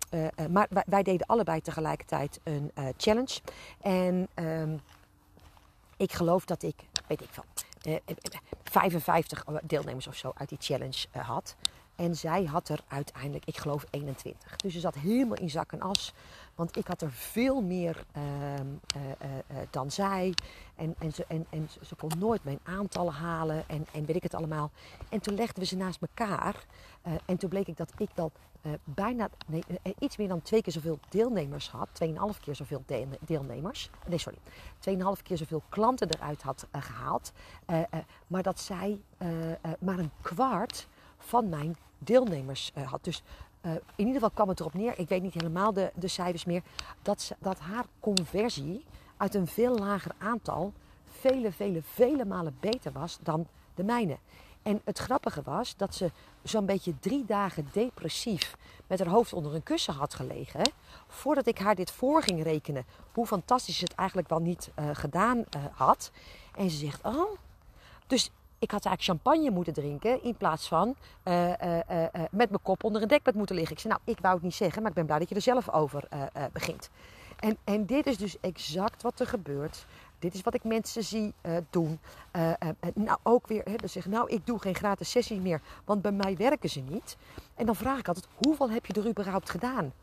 maar 0.50 0.68
wij, 0.86 1.04
deden 1.04 1.28
allebei 1.28 1.62
tegelijkertijd 1.62 2.40
een 2.44 2.72
challenge. 2.98 3.40
En... 3.82 4.28
Um, 4.36 4.82
ik 5.98 6.14
geloof 6.14 6.46
dat 6.46 6.64
ik, 6.64 6.76
weet 7.08 7.22
ik 7.22 7.30
veel, 7.32 7.44
55 8.64 9.44
eh, 9.44 9.56
deelnemers 9.64 10.08
of 10.08 10.16
zo 10.16 10.32
uit 10.36 10.50
die 10.50 10.58
challenge 10.62 11.06
eh, 11.12 11.28
had. 11.28 11.56
En 11.96 12.16
zij 12.16 12.44
had 12.44 12.70
er 12.70 12.80
uiteindelijk, 12.88 13.46
ik 13.46 13.58
geloof, 13.58 13.86
21. 13.90 14.56
Dus 14.56 14.74
ze 14.74 14.80
zat 14.80 14.96
helemaal 14.96 15.38
in 15.38 15.50
zak 15.50 15.72
en 15.72 15.82
as. 15.82 16.14
Want 16.58 16.78
ik 16.78 16.88
had 16.88 17.02
er 17.02 17.12
veel 17.12 17.62
meer 17.62 18.06
uh, 18.18 18.24
uh, 18.54 19.58
dan 19.70 19.92
zij. 19.92 20.34
En, 20.76 20.96
en, 21.00 21.12
ze, 21.14 21.26
en, 21.28 21.46
en 21.50 21.70
ze 21.82 21.96
kon 21.96 22.12
nooit 22.20 22.44
mijn 22.44 22.60
aantallen 22.64 23.14
halen. 23.14 23.64
En, 23.68 23.86
en 23.94 24.06
weet 24.06 24.16
ik 24.16 24.24
het 24.24 24.34
allemaal. 24.34 24.72
En 25.10 25.20
toen 25.20 25.36
legden 25.36 25.60
we 25.60 25.66
ze 25.66 25.76
naast 25.76 26.02
elkaar. 26.02 26.66
en 27.26 27.38
toen 27.38 27.50
bleek 27.50 27.68
ik 27.68 27.78
dat 27.78 27.92
ik 27.98 28.10
dan 28.14 28.32
bijna, 28.84 29.30
nee, 29.48 29.64
iets 30.00 30.18
meer 30.18 30.28
dan 30.28 30.42
twee 30.42 30.62
keer 30.62 30.74
zoveel 30.74 31.00
deelnemers 31.10 31.70
had. 31.70 31.88
Tweeënhalf 31.92 32.40
keer 32.40 32.56
zoveel 32.56 32.84
deelnemers. 33.20 33.90
Nee, 34.08 34.18
sorry. 34.18 34.38
Tweeënhalf 34.80 35.22
keer 35.22 35.38
zoveel 35.38 35.64
klanten 35.70 36.10
eruit 36.10 36.42
had 36.42 36.68
gehaald. 36.72 37.32
maar 38.28 38.44
dat 38.44 38.60
zij 38.60 39.02
maar 39.80 40.00
een 40.00 40.12
kwart 40.22 40.88
van 41.18 41.50
mijn 41.50 41.78
deelnemers 41.98 42.72
had. 42.86 43.04
Dus 43.04 43.24
uh, 43.62 43.72
in 43.72 43.82
ieder 43.96 44.14
geval 44.14 44.30
kwam 44.30 44.50
het 44.50 44.60
erop 44.60 44.74
neer, 44.74 45.00
ik 45.00 45.10
weet 45.10 45.22
niet 45.22 45.34
helemaal 45.34 45.74
de, 45.74 45.92
de 45.96 46.08
cijfers 46.08 46.46
meer, 46.46 46.62
dat, 47.02 47.22
ze, 47.22 47.36
dat 47.40 47.60
haar 47.60 47.86
conversie 48.00 48.86
uit 49.18 49.36
een 49.36 49.48
veel 49.48 49.78
lager 49.78 50.12
aantal 50.18 50.74
vele, 51.20 51.52
vele, 51.52 51.82
vele 51.82 52.26
malen 52.26 52.58
beter 52.60 52.92
was 52.92 53.18
dan 53.22 53.48
de 53.76 53.84
mijne. 53.84 54.18
En 54.62 54.82
het 54.84 54.98
grappige 54.98 55.42
was 55.42 55.76
dat 55.76 55.96
ze 55.96 56.12
zo'n 56.44 56.66
beetje 56.66 57.00
drie 57.00 57.26
dagen 57.26 57.70
depressief 57.72 58.58
met 58.88 59.00
haar 59.00 59.08
hoofd 59.08 59.34
onder 59.34 59.56
een 59.56 59.64
kussen 59.64 59.94
had 59.94 60.14
gelegen. 60.14 60.72
Voordat 61.08 61.48
ik 61.48 61.58
haar 61.58 61.76
dit 61.76 61.92
voor 61.92 62.24
ging 62.24 62.44
rekenen, 62.44 62.86
hoe 63.14 63.26
fantastisch 63.26 63.80
het 63.80 63.96
eigenlijk 63.96 64.30
wel 64.30 64.40
niet 64.40 64.72
uh, 64.80 64.90
gedaan 64.94 65.38
uh, 65.38 65.44
had. 65.72 66.12
En 66.56 66.70
ze 66.70 66.78
zegt, 66.78 67.04
oh, 67.04 67.38
dus 68.08 68.32
ik 68.60 68.72
had 68.72 68.86
eigenlijk 68.86 69.22
champagne 69.22 69.52
moeten 69.52 69.74
drinken 69.74 70.24
in 70.24 70.36
plaats 70.36 70.68
van 70.68 70.96
uh, 71.24 71.50
uh, 71.50 71.78
uh, 71.92 72.04
met 72.14 72.50
mijn 72.50 72.62
kop 72.62 72.84
onder 72.84 73.02
een 73.02 73.08
dekbed 73.08 73.36
moeten 73.36 73.56
liggen. 73.56 73.76
Ik 73.76 73.82
zei, 73.82 73.94
nou, 73.94 74.16
ik 74.16 74.22
wou 74.22 74.34
het 74.34 74.44
niet 74.44 74.56
zeggen, 74.56 74.82
maar 74.82 74.90
ik 74.90 74.98
ben 74.98 75.06
blij 75.06 75.20
dat 75.20 75.30
je 75.30 75.36
er 75.36 75.42
zelf 75.42 75.70
over 75.70 76.08
begint. 76.52 76.90
En, 77.40 77.58
en 77.64 77.86
dit 77.86 78.08
is 78.08 78.18
dus 78.18 78.40
exact 78.40 79.02
wat 79.02 79.20
er 79.20 79.28
gebeurt. 79.28 79.86
Dit 80.20 80.34
is 80.34 80.42
wat 80.42 80.54
ik 80.54 80.64
mensen 80.64 81.04
zie 81.04 81.34
doen. 81.70 82.00
nou, 82.94 83.20
ook 83.24 83.48
weer, 83.48 83.64
hè, 83.64 83.76
dus 83.76 83.92
zeggen, 83.92 84.12
nou, 84.12 84.30
ik 84.30 84.46
doe 84.46 84.60
geen 84.60 84.76
gratis 84.76 85.10
sessie 85.10 85.42
meer, 85.42 85.62
want 85.86 86.02
bij 86.02 86.12
mij 86.12 86.36
werken 86.38 86.70
ze 86.70 86.80
niet. 86.80 87.18
En 87.56 87.66
dan 87.66 87.76
vraag 87.76 88.00
ik 88.00 88.08
altijd, 88.08 88.28
hoeveel 88.36 88.70
heb 88.72 88.86
je 88.86 88.94
er 88.94 89.08
überhaupt 89.08 89.50
gedaan? 89.50 89.94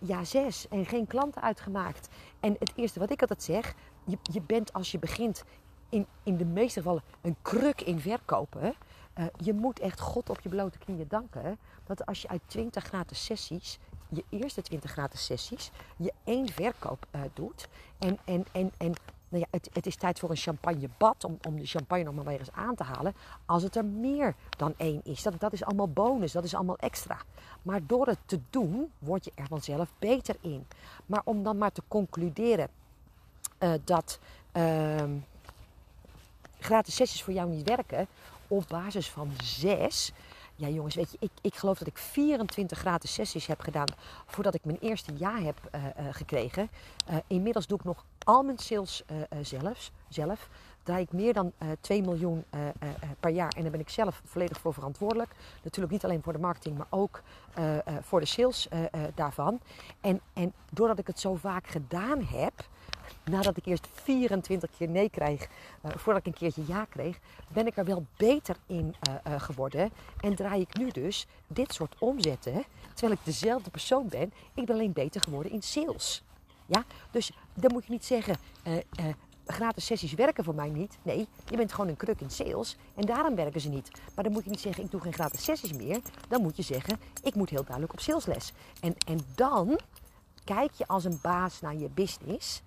ja, 0.00 0.24
zes. 0.24 0.68
En 0.68 0.86
geen 0.86 1.06
klanten 1.06 1.42
uitgemaakt. 1.42 2.08
En 2.40 2.56
het 2.58 2.72
eerste 2.74 2.98
wat 2.98 3.10
ik 3.10 3.20
altijd 3.20 3.42
zeg, 3.42 3.74
je, 4.04 4.18
je 4.22 4.40
bent 4.40 4.72
als 4.72 4.90
je 4.92 4.98
begint 4.98 5.44
in, 5.88 6.06
in 6.22 6.36
de 6.36 6.44
meeste 6.44 6.78
gevallen 6.80 7.02
een 7.20 7.36
kruk 7.42 7.80
in 7.80 8.00
verkopen. 8.00 8.74
Uh, 9.18 9.24
je 9.36 9.52
moet 9.52 9.78
echt 9.78 10.00
God 10.00 10.30
op 10.30 10.40
je 10.40 10.48
blote 10.48 10.78
knieën 10.78 11.06
danken. 11.08 11.58
Dat 11.86 12.06
als 12.06 12.22
je 12.22 12.28
uit 12.28 12.40
20 12.46 12.84
gratis 12.84 13.24
sessies, 13.24 13.78
je 14.08 14.24
eerste 14.28 14.62
20 14.62 14.90
gratis 14.90 15.24
sessies, 15.24 15.70
je 15.96 16.12
één 16.24 16.48
verkoop 16.48 17.06
uh, 17.14 17.20
doet. 17.34 17.68
En, 17.98 18.18
en, 18.24 18.44
en, 18.52 18.72
en 18.76 18.92
nou 19.28 19.42
ja, 19.42 19.46
het, 19.50 19.70
het, 19.72 19.86
is 19.86 19.96
tijd 19.96 20.18
voor 20.18 20.30
een 20.30 20.36
champagnebad 20.36 21.24
om, 21.24 21.38
om 21.46 21.56
de 21.56 21.66
champagne 21.66 22.04
nog 22.04 22.14
maar 22.14 22.24
weer 22.24 22.38
eens 22.38 22.52
aan 22.52 22.74
te 22.74 22.82
halen. 22.82 23.14
Als 23.46 23.62
het 23.62 23.76
er 23.76 23.84
meer 23.84 24.34
dan 24.56 24.74
één 24.76 25.00
is. 25.04 25.22
Dat, 25.22 25.40
dat 25.40 25.52
is 25.52 25.64
allemaal 25.64 25.88
bonus, 25.88 26.32
dat 26.32 26.44
is 26.44 26.54
allemaal 26.54 26.78
extra. 26.78 27.18
Maar 27.62 27.86
door 27.86 28.06
het 28.06 28.18
te 28.26 28.40
doen, 28.50 28.92
word 28.98 29.24
je 29.24 29.32
er 29.34 29.46
vanzelf 29.46 29.92
beter 29.98 30.36
in. 30.40 30.66
Maar 31.06 31.22
om 31.24 31.42
dan 31.42 31.58
maar 31.58 31.72
te 31.72 31.82
concluderen 31.88 32.68
uh, 33.58 33.72
dat. 33.84 34.18
Gratis 36.58 36.94
sessies 36.94 37.22
voor 37.22 37.32
jou 37.32 37.48
niet 37.48 37.68
werken 37.68 38.06
op 38.48 38.64
basis 38.68 39.10
van 39.10 39.30
zes. 39.42 40.12
Ja, 40.56 40.68
jongens, 40.68 40.94
weet 40.94 41.10
je, 41.10 41.16
ik, 41.20 41.30
ik 41.40 41.54
geloof 41.54 41.78
dat 41.78 41.88
ik 41.88 41.98
24 41.98 42.78
gratis 42.78 43.14
sessies 43.14 43.46
heb 43.46 43.60
gedaan 43.60 43.86
voordat 44.26 44.54
ik 44.54 44.64
mijn 44.64 44.78
eerste 44.80 45.12
ja 45.16 45.38
heb 45.38 45.56
uh, 45.74 45.82
uh, 45.84 45.90
gekregen. 46.10 46.70
Uh, 47.10 47.16
inmiddels 47.26 47.66
doe 47.66 47.78
ik 47.78 47.84
nog 47.84 48.04
al 48.24 48.42
mijn 48.42 48.58
sales 48.58 49.02
zelf, 49.42 49.90
zelf. 50.08 50.48
Draai 50.82 51.02
ik 51.02 51.12
meer 51.12 51.32
dan 51.32 51.52
2 51.80 52.02
miljoen 52.02 52.44
per 53.20 53.30
jaar 53.30 53.52
en 53.56 53.62
daar 53.62 53.70
ben 53.70 53.80
ik 53.80 53.88
zelf 53.88 54.22
volledig 54.24 54.60
voor 54.60 54.74
verantwoordelijk. 54.74 55.30
Natuurlijk 55.62 55.92
niet 55.92 56.04
alleen 56.04 56.22
voor 56.22 56.32
de 56.32 56.38
marketing, 56.38 56.76
maar 56.76 56.86
ook 56.90 57.22
voor 58.00 58.20
de 58.20 58.26
sales 58.26 58.68
daarvan. 59.14 59.60
En, 60.00 60.20
en 60.32 60.52
doordat 60.70 60.98
ik 60.98 61.06
het 61.06 61.20
zo 61.20 61.34
vaak 61.34 61.66
gedaan 61.66 62.22
heb, 62.22 62.52
nadat 63.30 63.56
ik 63.56 63.66
eerst 63.66 63.88
24 63.92 64.70
keer 64.78 64.88
nee 64.88 65.10
kreeg, 65.10 65.48
uh, 65.84 65.90
voordat 65.96 66.26
ik 66.26 66.26
een 66.26 66.38
keertje 66.38 66.62
ja 66.66 66.84
kreeg, 66.84 67.18
ben 67.48 67.66
ik 67.66 67.76
er 67.76 67.84
wel 67.84 68.06
beter 68.16 68.56
in 68.66 68.94
uh, 69.08 69.14
uh, 69.26 69.40
geworden. 69.40 69.90
En 70.20 70.34
draai 70.34 70.60
ik 70.60 70.78
nu 70.78 70.90
dus 70.90 71.26
dit 71.46 71.72
soort 71.72 71.94
omzetten, 71.98 72.64
terwijl 72.94 73.18
ik 73.18 73.24
dezelfde 73.24 73.70
persoon 73.70 74.08
ben. 74.08 74.32
Ik 74.54 74.66
ben 74.66 74.74
alleen 74.74 74.92
beter 74.92 75.20
geworden 75.20 75.52
in 75.52 75.62
sales. 75.62 76.22
Ja? 76.66 76.84
Dus 77.10 77.32
dan 77.54 77.72
moet 77.72 77.84
je 77.84 77.92
niet 77.92 78.04
zeggen, 78.04 78.36
gratis 79.52 79.86
sessies 79.86 80.14
werken 80.14 80.44
voor 80.44 80.54
mij 80.54 80.68
niet. 80.68 80.98
Nee, 81.02 81.28
je 81.48 81.56
bent 81.56 81.72
gewoon 81.72 81.90
een 81.90 81.96
kruk 81.96 82.20
in 82.20 82.30
sales 82.30 82.76
en 82.94 83.06
daarom 83.06 83.34
werken 83.34 83.60
ze 83.60 83.68
niet. 83.68 83.90
Maar 84.14 84.24
dan 84.24 84.32
moet 84.32 84.44
je 84.44 84.50
niet 84.50 84.60
zeggen, 84.60 84.84
ik 84.84 84.90
doe 84.90 85.00
geen 85.00 85.12
gratis 85.12 85.44
sessies 85.44 85.72
meer. 85.72 86.00
Dan 86.28 86.42
moet 86.42 86.56
je 86.56 86.62
zeggen, 86.62 87.00
ik 87.22 87.34
moet 87.34 87.50
heel 87.50 87.64
duidelijk 87.64 87.92
op 87.92 88.00
salesles. 88.00 88.52
En, 88.80 88.94
en 89.06 89.20
dan 89.34 89.78
kijk 90.44 90.72
je 90.72 90.86
als 90.86 91.04
een 91.04 91.18
baas 91.22 91.60
naar 91.60 91.76
je 91.76 91.88
business 91.88 92.62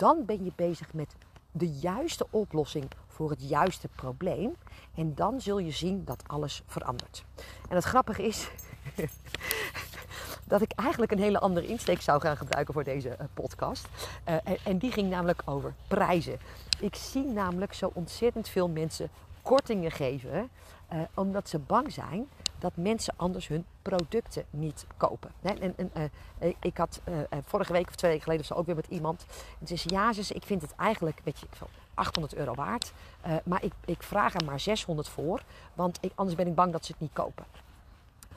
dan 0.00 0.24
ben 0.24 0.44
je 0.44 0.52
bezig 0.56 0.92
met 0.92 1.14
de 1.52 1.68
juiste 1.68 2.26
oplossing 2.30 2.90
voor 3.06 3.30
het 3.30 3.48
juiste 3.48 3.88
probleem. 3.88 4.56
En 4.94 5.14
dan 5.14 5.40
zul 5.40 5.58
je 5.58 5.70
zien 5.70 6.04
dat 6.04 6.22
alles 6.26 6.62
verandert. 6.66 7.24
En 7.68 7.74
het 7.74 7.84
grappige 7.84 8.22
is 8.22 8.50
dat 10.52 10.62
ik 10.62 10.72
eigenlijk 10.72 11.12
een 11.12 11.18
hele 11.18 11.38
andere 11.38 11.66
insteek 11.66 12.00
zou 12.00 12.20
gaan 12.20 12.36
gebruiken 12.36 12.74
voor 12.74 12.84
deze 12.84 13.08
uh, 13.08 13.26
podcast. 13.34 13.88
Uh, 14.28 14.36
en, 14.64 14.78
die 14.78 14.92
ging 14.92 15.10
namelijk 15.10 15.42
over 15.44 15.74
prijzen. 15.88 16.38
Ik 16.80 16.94
zie 16.94 17.24
namelijk 17.24 17.72
zo 17.72 17.90
ontzettend 17.94 18.48
veel 18.48 18.68
mensen 18.68 19.10
kortingen 19.42 19.90
geven, 19.90 20.50
uh, 20.92 21.00
omdat 21.14 21.48
ze 21.48 21.58
bang 21.58 21.92
zijn 21.92 22.28
dat 22.60 22.76
mensen 22.76 23.14
anders 23.16 23.48
hun 23.48 23.64
producten 23.82 24.44
niet 24.50 24.86
kopen. 24.96 25.30
En, 25.42 25.76
en, 25.76 25.90
uh, 25.96 26.54
ik 26.60 26.76
had 26.76 27.00
uh, 27.08 27.18
vorige 27.44 27.72
week 27.72 27.88
of 27.88 27.94
twee 27.94 28.10
weken 28.10 28.26
geleden 28.26 28.56
ook 28.56 28.66
weer 28.66 28.74
met 28.74 28.86
iemand. 28.88 29.26
En 29.60 29.66
ze 29.66 29.76
zei, 29.76 29.94
ja, 29.94 30.12
ik 30.28 30.44
vind 30.44 30.62
het 30.62 30.74
eigenlijk, 30.74 31.20
weet 31.24 31.38
je, 31.38 31.46
800 31.94 32.34
euro 32.34 32.54
waard. 32.54 32.92
Maar 33.44 33.64
ik, 33.64 33.72
ik 33.84 34.02
vraag 34.02 34.34
er 34.34 34.44
maar 34.44 34.60
600 34.60 35.08
voor, 35.08 35.42
want 35.74 36.00
anders 36.14 36.36
ben 36.36 36.46
ik 36.46 36.54
bang 36.54 36.72
dat 36.72 36.84
ze 36.84 36.92
het 36.92 37.00
niet 37.00 37.12
kopen. 37.12 37.44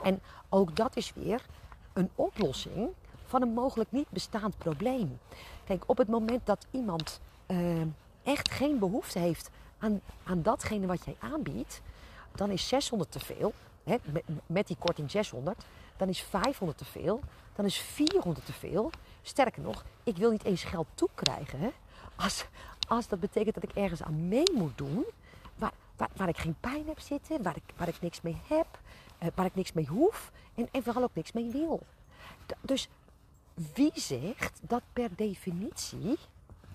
En 0.02 0.20
ook 0.48 0.76
dat 0.76 0.96
is 0.96 1.12
weer 1.14 1.44
een 1.92 2.10
oplossing 2.14 2.88
van 3.26 3.42
een 3.42 3.52
mogelijk 3.52 3.92
niet 3.92 4.10
bestaand 4.10 4.58
probleem. 4.58 5.18
Kijk, 5.64 5.82
op 5.86 5.98
het 5.98 6.08
moment 6.08 6.46
dat 6.46 6.66
iemand 6.70 7.20
echt 8.22 8.50
geen 8.50 8.78
behoefte 8.78 9.18
heeft 9.18 9.50
aan, 9.78 10.00
aan 10.24 10.42
datgene 10.42 10.86
wat 10.86 11.04
jij 11.04 11.16
aanbiedt, 11.18 11.80
dan 12.34 12.50
is 12.50 12.68
600 12.68 13.12
te 13.12 13.20
veel 13.20 13.52
hè, 13.84 13.96
met 14.46 14.66
die 14.66 14.76
korting 14.78 15.10
600, 15.10 15.64
dan 15.96 16.08
is 16.08 16.20
500 16.22 16.78
te 16.78 16.84
veel, 16.84 17.20
dan 17.54 17.64
is 17.64 17.78
400 17.78 18.46
te 18.46 18.52
veel. 18.52 18.90
Sterker 19.22 19.62
nog, 19.62 19.84
ik 20.02 20.16
wil 20.16 20.30
niet 20.30 20.44
eens 20.44 20.64
geld 20.64 20.86
toekrijgen 20.94 21.72
als, 22.16 22.46
als 22.88 23.08
dat 23.08 23.20
betekent 23.20 23.54
dat 23.54 23.64
ik 23.64 23.74
ergens 23.74 24.02
aan 24.02 24.28
mee 24.28 24.52
moet 24.54 24.78
doen 24.78 25.04
waar, 25.56 25.72
waar, 25.96 26.10
waar 26.16 26.28
ik 26.28 26.38
geen 26.38 26.56
pijn 26.60 26.86
heb 26.86 27.00
zitten, 27.00 27.42
waar 27.42 27.56
ik, 27.56 27.74
waar 27.76 27.88
ik 27.88 28.00
niks 28.00 28.20
mee 28.20 28.36
heb, 28.46 28.66
eh, 29.18 29.28
waar 29.34 29.46
ik 29.46 29.54
niks 29.54 29.72
mee 29.72 29.86
hoef 29.86 30.32
en, 30.54 30.68
en 30.72 30.82
vooral 30.82 31.02
ook 31.02 31.14
niks 31.14 31.32
mee 31.32 31.50
wil. 31.50 31.82
dus 32.60 32.88
wie 33.74 33.92
zegt 33.94 34.60
dat 34.62 34.82
per 34.92 35.10
definitie 35.16 36.18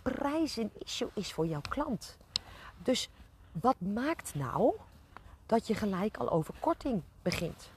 prijs 0.02 0.58
een 0.58 0.72
issue 0.78 1.10
is 1.14 1.34
voor 1.34 1.48
jouw 1.48 1.62
klant? 1.70 2.18
Dus 2.78 3.10
wat 3.52 3.80
maakt 3.80 4.36
nou 4.36 4.74
dat 5.50 5.68
je 5.68 5.74
gelijk 5.74 6.18
al 6.18 6.30
over 6.30 6.54
korting 6.60 7.02
begint. 7.22 7.70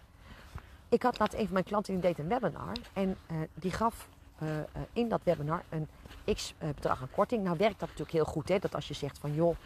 Ik 0.88 1.02
had 1.02 1.18
laatst 1.18 1.38
een 1.38 1.44
van 1.44 1.52
mijn 1.52 1.64
klanten 1.64 1.92
die 1.92 2.02
deed 2.02 2.18
een 2.18 2.28
webinar 2.28 2.76
en 2.92 3.16
uh, 3.30 3.36
die 3.54 3.70
gaf 3.70 4.08
in 4.92 5.08
dat 5.08 5.20
webinar 5.24 5.64
een 5.68 5.88
x 6.34 6.54
bedrag 6.58 7.00
aan 7.00 7.10
korting. 7.10 7.44
Nou 7.44 7.56
werkt 7.56 7.78
dat 7.78 7.88
natuurlijk 7.88 8.16
heel 8.16 8.24
goed. 8.24 8.48
Hè? 8.48 8.58
Dat 8.58 8.74
als 8.74 8.88
je 8.88 8.94
zegt 8.94 9.18
van 9.18 9.34
joh, 9.34 9.56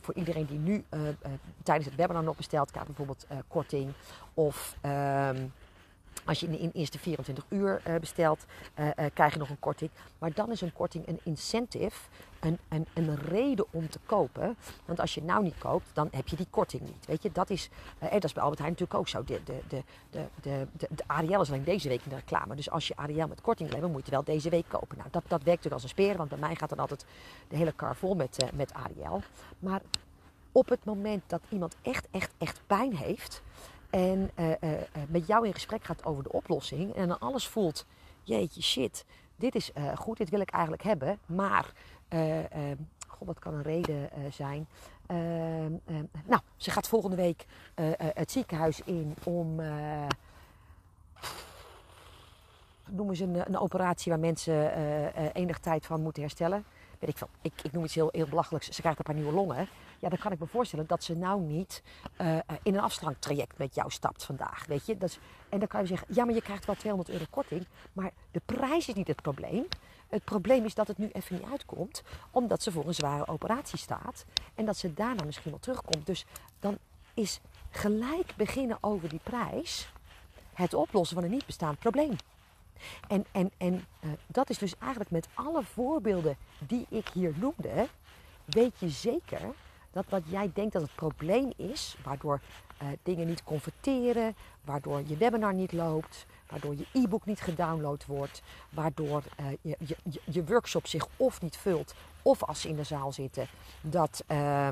voor 0.00 0.14
iedereen 0.14 0.46
die 0.46 0.58
nu 0.58 0.84
tijdens 1.62 1.86
het 1.86 1.94
webinar 1.94 2.22
nog 2.22 2.36
bestelt, 2.36 2.70
krijgt 2.70 2.88
bijvoorbeeld 2.88 3.26
korting. 3.48 3.92
Of 4.34 4.76
ehm, 4.80 5.46
als 6.24 6.40
je 6.40 6.46
in 6.46 6.52
de 6.52 6.78
eerste 6.78 6.98
24 6.98 7.44
uur 7.48 7.82
uh, 7.88 7.96
bestelt, 7.96 8.44
uh, 8.78 8.86
uh, 8.86 8.92
krijg 9.14 9.32
je 9.32 9.38
nog 9.38 9.50
een 9.50 9.58
korting. 9.58 9.90
Maar 10.18 10.32
dan 10.32 10.50
is 10.50 10.60
een 10.60 10.72
korting 10.72 11.08
een 11.08 11.20
incentive, 11.22 11.96
een, 12.40 12.58
een, 12.68 12.86
een 12.94 13.16
reden 13.16 13.66
om 13.70 13.88
te 13.88 13.98
kopen. 14.06 14.56
Want 14.84 15.00
als 15.00 15.14
je 15.14 15.22
nou 15.22 15.42
niet 15.42 15.58
koopt, 15.58 15.86
dan 15.92 16.08
heb 16.10 16.28
je 16.28 16.36
die 16.36 16.46
korting 16.50 16.82
niet. 16.82 17.06
Weet 17.06 17.22
je, 17.22 17.32
dat 17.32 17.50
is, 17.50 17.68
dat 17.98 18.24
is 18.24 18.32
bij 18.32 18.42
Albert 18.42 18.60
Heijn 18.60 18.72
natuurlijk 18.72 19.00
ook 19.00 19.08
zo. 19.08 19.24
De, 19.24 19.40
de, 19.44 19.60
de, 19.68 19.82
de, 20.10 20.24
de, 20.42 20.66
de, 20.76 20.86
de 20.90 21.04
Ariel 21.06 21.40
is 21.40 21.48
alleen 21.48 21.64
deze 21.64 21.88
week 21.88 22.02
in 22.02 22.10
de 22.10 22.16
reclame. 22.16 22.54
Dus 22.54 22.70
als 22.70 22.88
je 22.88 22.96
Ariel 22.96 23.28
met 23.28 23.40
korting 23.40 23.68
wil 23.68 23.78
hebben, 23.78 23.96
moet 23.96 24.06
je 24.06 24.12
wel 24.12 24.24
deze 24.24 24.50
week 24.50 24.68
kopen. 24.68 24.96
Nou, 24.96 25.08
dat, 25.10 25.22
dat 25.22 25.42
werkt 25.42 25.64
natuurlijk 25.64 25.74
als 25.74 25.82
een 25.82 25.88
speer, 25.88 26.16
want 26.16 26.28
bij 26.28 26.38
mij 26.38 26.54
gaat 26.54 26.68
dan 26.68 26.78
altijd 26.78 27.04
de 27.48 27.56
hele 27.56 27.72
kar 27.72 27.96
vol 27.96 28.14
met, 28.14 28.44
met 28.54 28.74
Ariel. 28.74 29.22
Maar 29.58 29.80
op 30.52 30.68
het 30.68 30.84
moment 30.84 31.22
dat 31.26 31.40
iemand 31.48 31.76
echt, 31.82 32.08
echt, 32.10 32.30
echt 32.38 32.60
pijn 32.66 32.96
heeft 32.96 33.42
en 33.92 34.30
uh, 34.38 34.48
uh, 34.48 34.70
met 35.08 35.26
jou 35.26 35.46
in 35.46 35.52
gesprek 35.52 35.84
gaat 35.84 36.04
over 36.04 36.22
de 36.22 36.32
oplossing. 36.32 36.94
En 36.94 37.08
dan 37.08 37.18
alles 37.18 37.48
voelt, 37.48 37.86
jeetje 38.22 38.62
shit, 38.62 39.04
dit 39.36 39.54
is 39.54 39.70
goed, 39.94 40.16
dit 40.16 40.30
wil 40.30 40.40
ik 40.40 40.50
eigenlijk 40.50 40.82
hebben. 40.82 41.18
Maar, 41.26 41.72
god, 43.06 43.26
wat 43.26 43.38
kan 43.38 43.54
een 43.54 43.62
reden 43.62 44.10
zijn? 44.30 44.68
Ehm, 45.06 45.72
ehm, 45.86 46.04
nou, 46.26 46.40
ze 46.56 46.70
gaat 46.70 46.88
volgende 46.88 47.16
week 47.16 47.46
het 48.14 48.30
ziekenhuis 48.30 48.80
in 48.84 49.14
om 49.22 49.60
noemen 52.92 53.16
ze 53.16 53.24
een, 53.24 53.46
een, 53.46 53.58
operatie 53.58 54.12
waar 54.12 54.20
mensen 54.20 54.78
uh, 54.78 55.26
enig 55.32 55.58
tijd 55.58 55.86
van 55.86 56.02
moeten 56.02 56.22
herstellen. 56.22 56.64
Weet 56.98 57.10
ik, 57.10 57.18
veel. 57.18 57.28
ik, 57.40 57.52
ik 57.62 57.72
noem 57.72 57.84
iets 57.84 57.94
heel, 57.94 58.08
heel 58.12 58.28
belachelijks. 58.28 58.68
Ze 58.68 58.80
krijgt 58.80 58.98
een 58.98 59.04
paar 59.04 59.14
nieuwe 59.14 59.32
longen. 59.32 59.68
Ja, 60.02 60.08
dan 60.08 60.18
kan 60.18 60.32
ik 60.32 60.38
me 60.38 60.46
voorstellen 60.46 60.86
dat 60.86 61.04
ze 61.04 61.16
nou 61.16 61.40
niet 61.40 61.82
uh, 62.20 62.38
in 62.62 62.74
een 62.74 62.80
afslanktraject 62.80 63.58
met 63.58 63.74
jou 63.74 63.90
stapt 63.90 64.24
vandaag. 64.24 64.66
Weet 64.66 64.86
je? 64.86 64.98
Dat 64.98 65.08
is, 65.08 65.18
en 65.48 65.58
dan 65.58 65.68
kan 65.68 65.80
je 65.80 65.86
zeggen, 65.86 66.06
ja, 66.10 66.24
maar 66.24 66.34
je 66.34 66.42
krijgt 66.42 66.64
wel 66.64 66.74
200 66.74 67.10
euro 67.10 67.24
korting. 67.30 67.66
Maar 67.92 68.10
de 68.30 68.40
prijs 68.44 68.88
is 68.88 68.94
niet 68.94 69.06
het 69.06 69.22
probleem. 69.22 69.66
Het 70.08 70.24
probleem 70.24 70.64
is 70.64 70.74
dat 70.74 70.88
het 70.88 70.98
nu 70.98 71.10
even 71.12 71.36
niet 71.36 71.50
uitkomt, 71.50 72.02
omdat 72.30 72.62
ze 72.62 72.72
voor 72.72 72.86
een 72.86 72.94
zware 72.94 73.26
operatie 73.26 73.78
staat. 73.78 74.24
En 74.54 74.64
dat 74.64 74.76
ze 74.76 74.94
daarna 74.94 75.24
misschien 75.24 75.50
wel 75.50 75.60
terugkomt. 75.60 76.06
Dus 76.06 76.24
dan 76.60 76.78
is 77.14 77.40
gelijk 77.70 78.34
beginnen 78.36 78.78
over 78.80 79.08
die 79.08 79.20
prijs 79.22 79.92
het 80.54 80.74
oplossen 80.74 81.16
van 81.16 81.24
een 81.24 81.30
niet 81.30 81.46
bestaand 81.46 81.78
probleem. 81.78 82.16
En, 83.08 83.24
en, 83.32 83.50
en 83.56 83.74
uh, 83.74 84.10
dat 84.26 84.50
is 84.50 84.58
dus 84.58 84.78
eigenlijk 84.78 85.10
met 85.10 85.28
alle 85.34 85.62
voorbeelden 85.62 86.36
die 86.58 86.86
ik 86.88 87.08
hier 87.08 87.32
noemde, 87.36 87.88
weet 88.44 88.78
je 88.78 88.88
zeker 88.88 89.40
dat 89.92 90.04
wat 90.08 90.22
jij 90.26 90.50
denkt 90.54 90.72
dat 90.72 90.82
het 90.82 90.94
probleem 90.94 91.52
is, 91.56 91.96
waardoor 92.04 92.40
uh, 92.82 92.88
dingen 93.02 93.26
niet 93.26 93.44
converteren, 93.44 94.34
waardoor 94.64 95.02
je 95.06 95.16
webinar 95.16 95.54
niet 95.54 95.72
loopt, 95.72 96.26
waardoor 96.48 96.74
je 96.76 96.86
e-book 96.92 97.26
niet 97.26 97.40
gedownload 97.40 98.06
wordt, 98.06 98.42
waardoor 98.70 99.22
uh, 99.40 99.46
je, 99.60 99.76
je, 99.78 100.20
je, 100.24 100.44
workshop 100.44 100.86
zich 100.86 101.06
of 101.16 101.40
niet 101.40 101.56
vult, 101.56 101.94
of 102.22 102.42
als 102.42 102.60
ze 102.60 102.68
in 102.68 102.76
de 102.76 102.84
zaal 102.84 103.12
zitten, 103.12 103.46
dat 103.80 104.24
uh, 104.28 104.68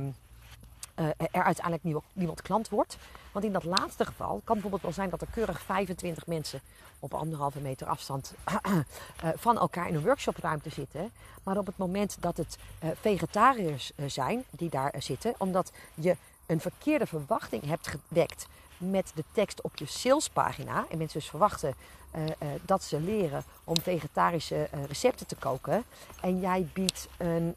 er 1.17 1.43
uiteindelijk 1.45 2.03
niemand 2.13 2.43
klant 2.43 2.69
wordt. 2.69 2.97
Want 3.33 3.45
in 3.45 3.53
dat 3.53 3.65
laatste 3.65 4.05
geval 4.05 4.41
kan 4.45 4.55
bijvoorbeeld 4.55 4.83
wel 4.83 4.93
zijn 4.93 5.11
dat 5.11 5.21
er 5.21 5.27
keurig 5.33 5.61
25 5.61 6.27
mensen 6.27 6.61
op 6.99 7.15
anderhalve 7.15 7.61
meter 7.61 7.87
afstand 7.87 8.35
van 9.35 9.59
elkaar 9.59 9.89
in 9.89 9.95
een 9.95 10.05
workshopruimte 10.05 10.71
zitten. 10.71 11.11
Maar 11.43 11.59
op 11.59 11.67
het 11.67 11.77
moment 11.77 12.17
dat 12.21 12.37
het 12.37 12.59
vegetariërs 13.01 13.93
zijn 14.07 14.45
die 14.51 14.71
daar 14.71 14.95
zitten, 14.99 15.35
omdat 15.39 15.73
je 15.95 16.17
een 16.47 16.61
verkeerde 16.61 17.07
verwachting 17.07 17.65
hebt 17.65 17.87
gewekt 17.87 18.47
met 18.81 19.13
de 19.15 19.25
tekst 19.33 19.63
op 19.63 19.77
je 19.77 19.87
salespagina. 19.87 20.87
En 20.91 20.99
mensen 20.99 21.21
dus 21.21 21.29
verwachten 21.29 21.75
uh, 22.15 22.25
uh, 22.25 22.33
dat 22.63 22.83
ze 22.83 23.01
leren 23.01 23.45
om 23.65 23.81
vegetarische 23.81 24.69
uh, 24.75 24.85
recepten 24.85 25.27
te 25.27 25.37
koken. 25.37 25.85
En 26.21 26.41
jij 26.41 26.69
biedt 26.73 27.09
een 27.17 27.57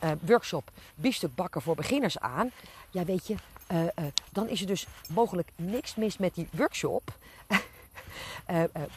ehm, 0.00 0.16
workshop 0.20 0.70
biefstuk 0.94 1.34
bakken 1.34 1.62
voor 1.62 1.74
beginners 1.74 2.18
aan. 2.18 2.50
Ja, 2.90 3.04
weet 3.04 3.26
je, 3.26 3.34
dan 4.32 4.48
is 4.48 4.60
er 4.60 4.66
dus 4.66 4.86
mogelijk 5.08 5.48
niks 5.56 5.94
mis 5.94 6.16
met 6.18 6.34
die 6.34 6.48
workshop. 6.52 7.12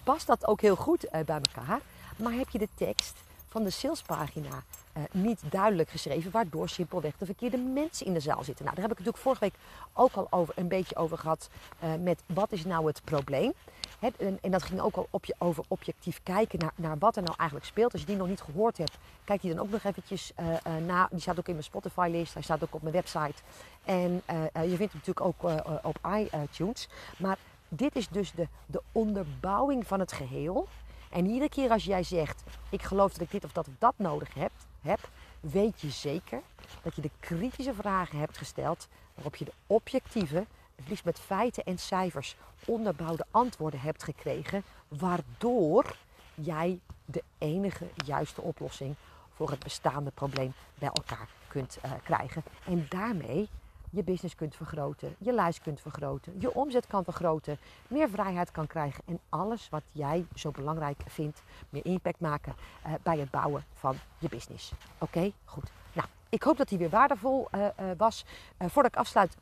past 0.03 0.27
dat 0.27 0.47
ook 0.47 0.61
heel 0.61 0.75
goed 0.75 1.07
bij 1.09 1.39
elkaar. 1.41 1.79
Maar 2.15 2.33
heb 2.33 2.49
je 2.49 2.57
de 2.57 2.67
tekst 2.75 3.13
van 3.49 3.63
de 3.63 3.69
salespagina 3.69 4.63
uh, 4.97 5.03
niet 5.11 5.41
duidelijk 5.49 5.89
geschreven, 5.89 6.31
waardoor 6.31 6.69
simpelweg 6.69 7.17
de 7.17 7.25
verkeerde 7.25 7.57
mensen 7.57 8.05
in 8.05 8.13
de 8.13 8.19
zaal 8.19 8.43
zitten. 8.43 8.65
Nou, 8.65 8.75
daar 8.75 8.87
heb 8.87 8.91
ik 8.91 9.05
natuurlijk 9.05 9.23
vorige 9.23 9.41
week 9.41 9.53
ook 9.93 10.13
al 10.13 10.27
over, 10.29 10.53
een 10.57 10.67
beetje 10.67 10.95
over 10.95 11.17
gehad 11.17 11.49
uh, 11.83 11.89
met 12.01 12.23
wat 12.25 12.51
is 12.51 12.65
nou 12.65 12.87
het 12.87 13.01
probleem. 13.03 13.53
En, 13.99 14.39
en, 14.41 14.51
dat 14.51 14.63
ging 14.63 14.79
ook 14.81 14.95
al 14.95 15.07
op 15.09 15.25
je, 15.25 15.35
over 15.37 15.63
objectief 15.67 16.19
kijken 16.23 16.59
naar, 16.59 16.73
naar 16.75 16.97
wat 16.97 17.15
er 17.15 17.23
nou 17.23 17.35
eigenlijk 17.37 17.69
speelt. 17.69 17.91
Als 17.91 18.01
je 18.01 18.07
die 18.07 18.15
nog 18.15 18.27
niet 18.27 18.41
gehoord 18.41 18.77
hebt, 18.77 18.97
kijk 19.23 19.41
die 19.41 19.53
dan 19.53 19.63
ook 19.65 19.71
nog 19.71 19.83
eventjes 19.83 20.31
uh, 20.39 20.75
na. 20.85 21.07
Die 21.11 21.19
staat 21.19 21.39
ook 21.39 21.47
in 21.47 21.53
mijn 21.53 21.63
Spotify-list, 21.63 22.33
hij 22.33 22.41
staat 22.41 22.63
ook 22.63 22.73
op 22.73 22.81
mijn 22.81 22.93
website. 22.93 23.41
En 23.83 24.21
je 24.53 24.75
vindt 24.75 24.93
hem 24.93 25.01
natuurlijk 25.05 25.21
ook 25.21 25.43
op 25.83 25.99
iTunes. 26.15 26.89
Maar 27.17 27.37
dit 27.67 27.95
is 27.95 28.07
dus 28.07 28.31
de, 28.31 28.47
de 28.65 28.81
onderbouwing 28.91 29.87
van 29.87 29.99
het 29.99 30.11
geheel. 30.11 30.67
En 31.09 31.25
iedere 31.25 31.49
keer 31.49 31.69
als 31.69 31.83
jij 31.83 32.03
zegt, 32.03 32.43
ik 32.69 32.81
geloof 32.81 33.11
dat 33.11 33.21
ik 33.21 33.31
dit 33.31 33.43
of 33.43 33.51
dat 33.51 33.67
of 33.67 33.73
dat 33.79 33.93
nodig 33.97 34.33
heb, 34.33 34.51
heb 34.81 35.09
weet 35.39 35.81
je 35.81 35.89
zeker 35.89 36.41
dat 36.81 36.95
je 36.95 37.01
de 37.01 37.11
kritische 37.19 37.73
vragen 37.73 38.19
hebt 38.19 38.37
gesteld 38.37 38.87
waarop 39.13 39.35
je 39.35 39.45
de 39.45 39.53
objectieve, 39.67 40.45
het 40.75 40.87
liefst 40.87 41.05
met 41.05 41.19
feiten 41.19 41.63
en 41.63 41.77
cijfers 41.77 42.35
onderbouwde 42.65 43.25
antwoorden 43.31 43.79
hebt 43.79 44.03
gekregen, 44.03 44.63
waardoor 44.87 45.95
jij 46.35 46.79
de 47.05 47.23
enige 47.37 47.87
juiste 48.05 48.41
oplossing 48.41 48.95
voor 49.33 49.49
het 49.49 49.63
bestaande 49.63 50.11
probleem 50.11 50.53
bij 50.79 50.89
elkaar 50.93 51.27
kunt 51.47 51.77
uh, 51.85 51.91
krijgen. 52.03 52.43
En 52.65 52.85
daarmee 52.89 53.49
je 53.89 54.03
business 54.03 54.35
kunt 54.35 54.55
vergroten, 54.55 55.15
je 55.17 55.33
lijst 55.33 55.61
kunt 55.61 55.81
vergroten, 55.81 56.33
je 56.39 56.53
omzet 56.53 56.87
kan 56.87 57.03
vergroten, 57.03 57.57
meer 57.87 58.09
vrijheid 58.09 58.51
kan 58.51 58.67
krijgen 58.67 59.03
en 59.05 59.19
alles 59.29 59.69
wat 59.69 59.83
jij 59.91 60.25
zo 60.35 60.51
belangrijk 60.51 61.01
vindt, 61.05 61.41
meer 61.69 61.85
impact 61.85 62.19
maken 62.19 62.55
uh, 62.85 62.93
bij 63.03 63.17
het 63.17 63.31
bouwen 63.31 63.63
van 63.73 63.95
je 64.17 64.29
business. 64.29 64.71
Oké, 64.97 65.31
goed. 65.45 65.71
Nou, 65.93 66.07
ik 66.29 66.43
hoop 66.43 66.57
dat 66.57 66.69
die 66.69 66.77
weer 66.77 66.89
waardevol 66.89 67.47
uh, 67.51 67.61
uh, 67.61 67.91
was. 67.97 68.25
voordat 68.57 68.91
ik 68.91 68.97
afsluit, 68.97 69.35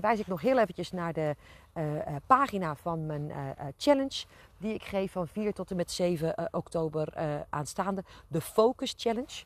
verwijs 0.00 0.20
ik 0.20 0.26
nog 0.26 0.40
heel 0.40 0.58
eventjes 0.58 0.92
naar 0.92 1.12
de 1.12 1.36
pagina 2.26 2.74
van 2.74 3.06
mijn 3.06 3.32
challenge 3.76 4.24
die 4.58 4.74
ik 4.74 4.82
geef 4.82 5.12
van 5.12 5.28
4 5.28 5.52
tot 5.52 5.70
en 5.70 5.76
met 5.76 5.90
7 5.90 6.34
uh, 6.38 6.44
oktober 6.50 7.12
aanstaande. 7.50 8.04
De 8.28 8.40
Focus 8.40 8.94
Challenge. 8.96 9.44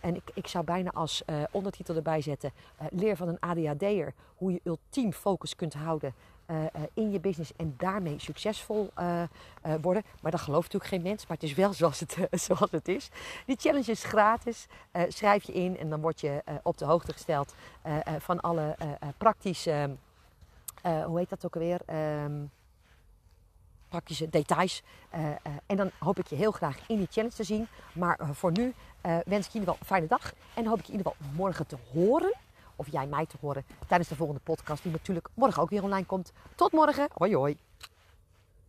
En 0.00 0.14
ik, 0.16 0.30
ik 0.34 0.46
zou 0.46 0.64
bijna 0.64 0.90
als 0.90 1.22
ondertitel 1.50 1.96
erbij 1.96 2.20
zetten: 2.20 2.52
Leer 2.90 3.16
van 3.16 3.28
een 3.28 3.40
ADHD'er 3.40 4.12
hoe 4.36 4.52
je 4.52 4.60
ultiem 4.64 5.12
focus 5.12 5.56
kunt 5.56 5.74
houden. 5.74 6.14
In 6.94 7.10
je 7.10 7.20
business 7.20 7.52
en 7.56 7.74
daarmee 7.76 8.18
succesvol 8.18 8.90
worden. 9.80 10.02
Maar 10.20 10.30
dat 10.30 10.40
gelooft 10.40 10.72
natuurlijk 10.72 10.92
geen 10.92 11.02
mens, 11.02 11.26
maar 11.26 11.36
het 11.36 11.46
is 11.46 11.54
wel 11.54 11.72
zoals 11.82 12.00
het, 12.00 12.16
zoals 12.30 12.70
het 12.70 12.88
is. 12.88 13.08
Die 13.46 13.56
challenge 13.58 13.90
is 13.90 14.04
gratis. 14.04 14.66
schrijf 15.08 15.44
je 15.44 15.52
in 15.52 15.78
en 15.78 15.90
dan 15.90 16.00
word 16.00 16.20
je 16.20 16.42
op 16.62 16.78
de 16.78 16.84
hoogte 16.84 17.12
gesteld 17.12 17.54
van 18.18 18.40
alle 18.40 18.76
praktische, 19.18 19.96
hoe 20.82 21.18
heet 21.18 21.28
dat 21.28 21.44
ook 21.44 21.54
alweer? 21.54 21.80
Um, 22.24 22.50
praktische 23.94 24.30
details. 24.30 24.82
En 25.66 25.76
dan 25.76 25.90
hoop 25.98 26.18
ik 26.18 26.26
je 26.26 26.36
heel 26.36 26.50
graag 26.50 26.78
in 26.88 26.98
die 26.98 27.08
challenge 27.10 27.34
te 27.34 27.44
zien. 27.44 27.66
Maar 27.92 28.18
voor 28.32 28.52
nu 28.52 28.74
wens 29.02 29.46
ik 29.46 29.52
je 29.52 29.58
in 29.58 29.60
ieder 29.60 29.60
geval 29.60 29.76
een 29.78 29.86
fijne 29.86 30.06
dag. 30.06 30.32
En 30.54 30.66
hoop 30.66 30.78
ik 30.78 30.86
je 30.86 30.92
in 30.92 30.98
ieder 30.98 31.12
geval 31.12 31.32
morgen 31.36 31.66
te 31.66 31.76
horen. 31.92 32.34
Of 32.76 32.92
jij 32.92 33.06
mij 33.06 33.26
te 33.26 33.36
horen 33.40 33.64
tijdens 33.86 34.08
de 34.08 34.16
volgende 34.16 34.40
podcast. 34.44 34.82
Die 34.82 34.92
natuurlijk 34.92 35.28
morgen 35.34 35.62
ook 35.62 35.70
weer 35.70 35.82
online 35.82 36.06
komt. 36.06 36.32
Tot 36.54 36.72
morgen. 36.72 37.08
Hoi 37.14 37.36
hoi. 37.36 37.56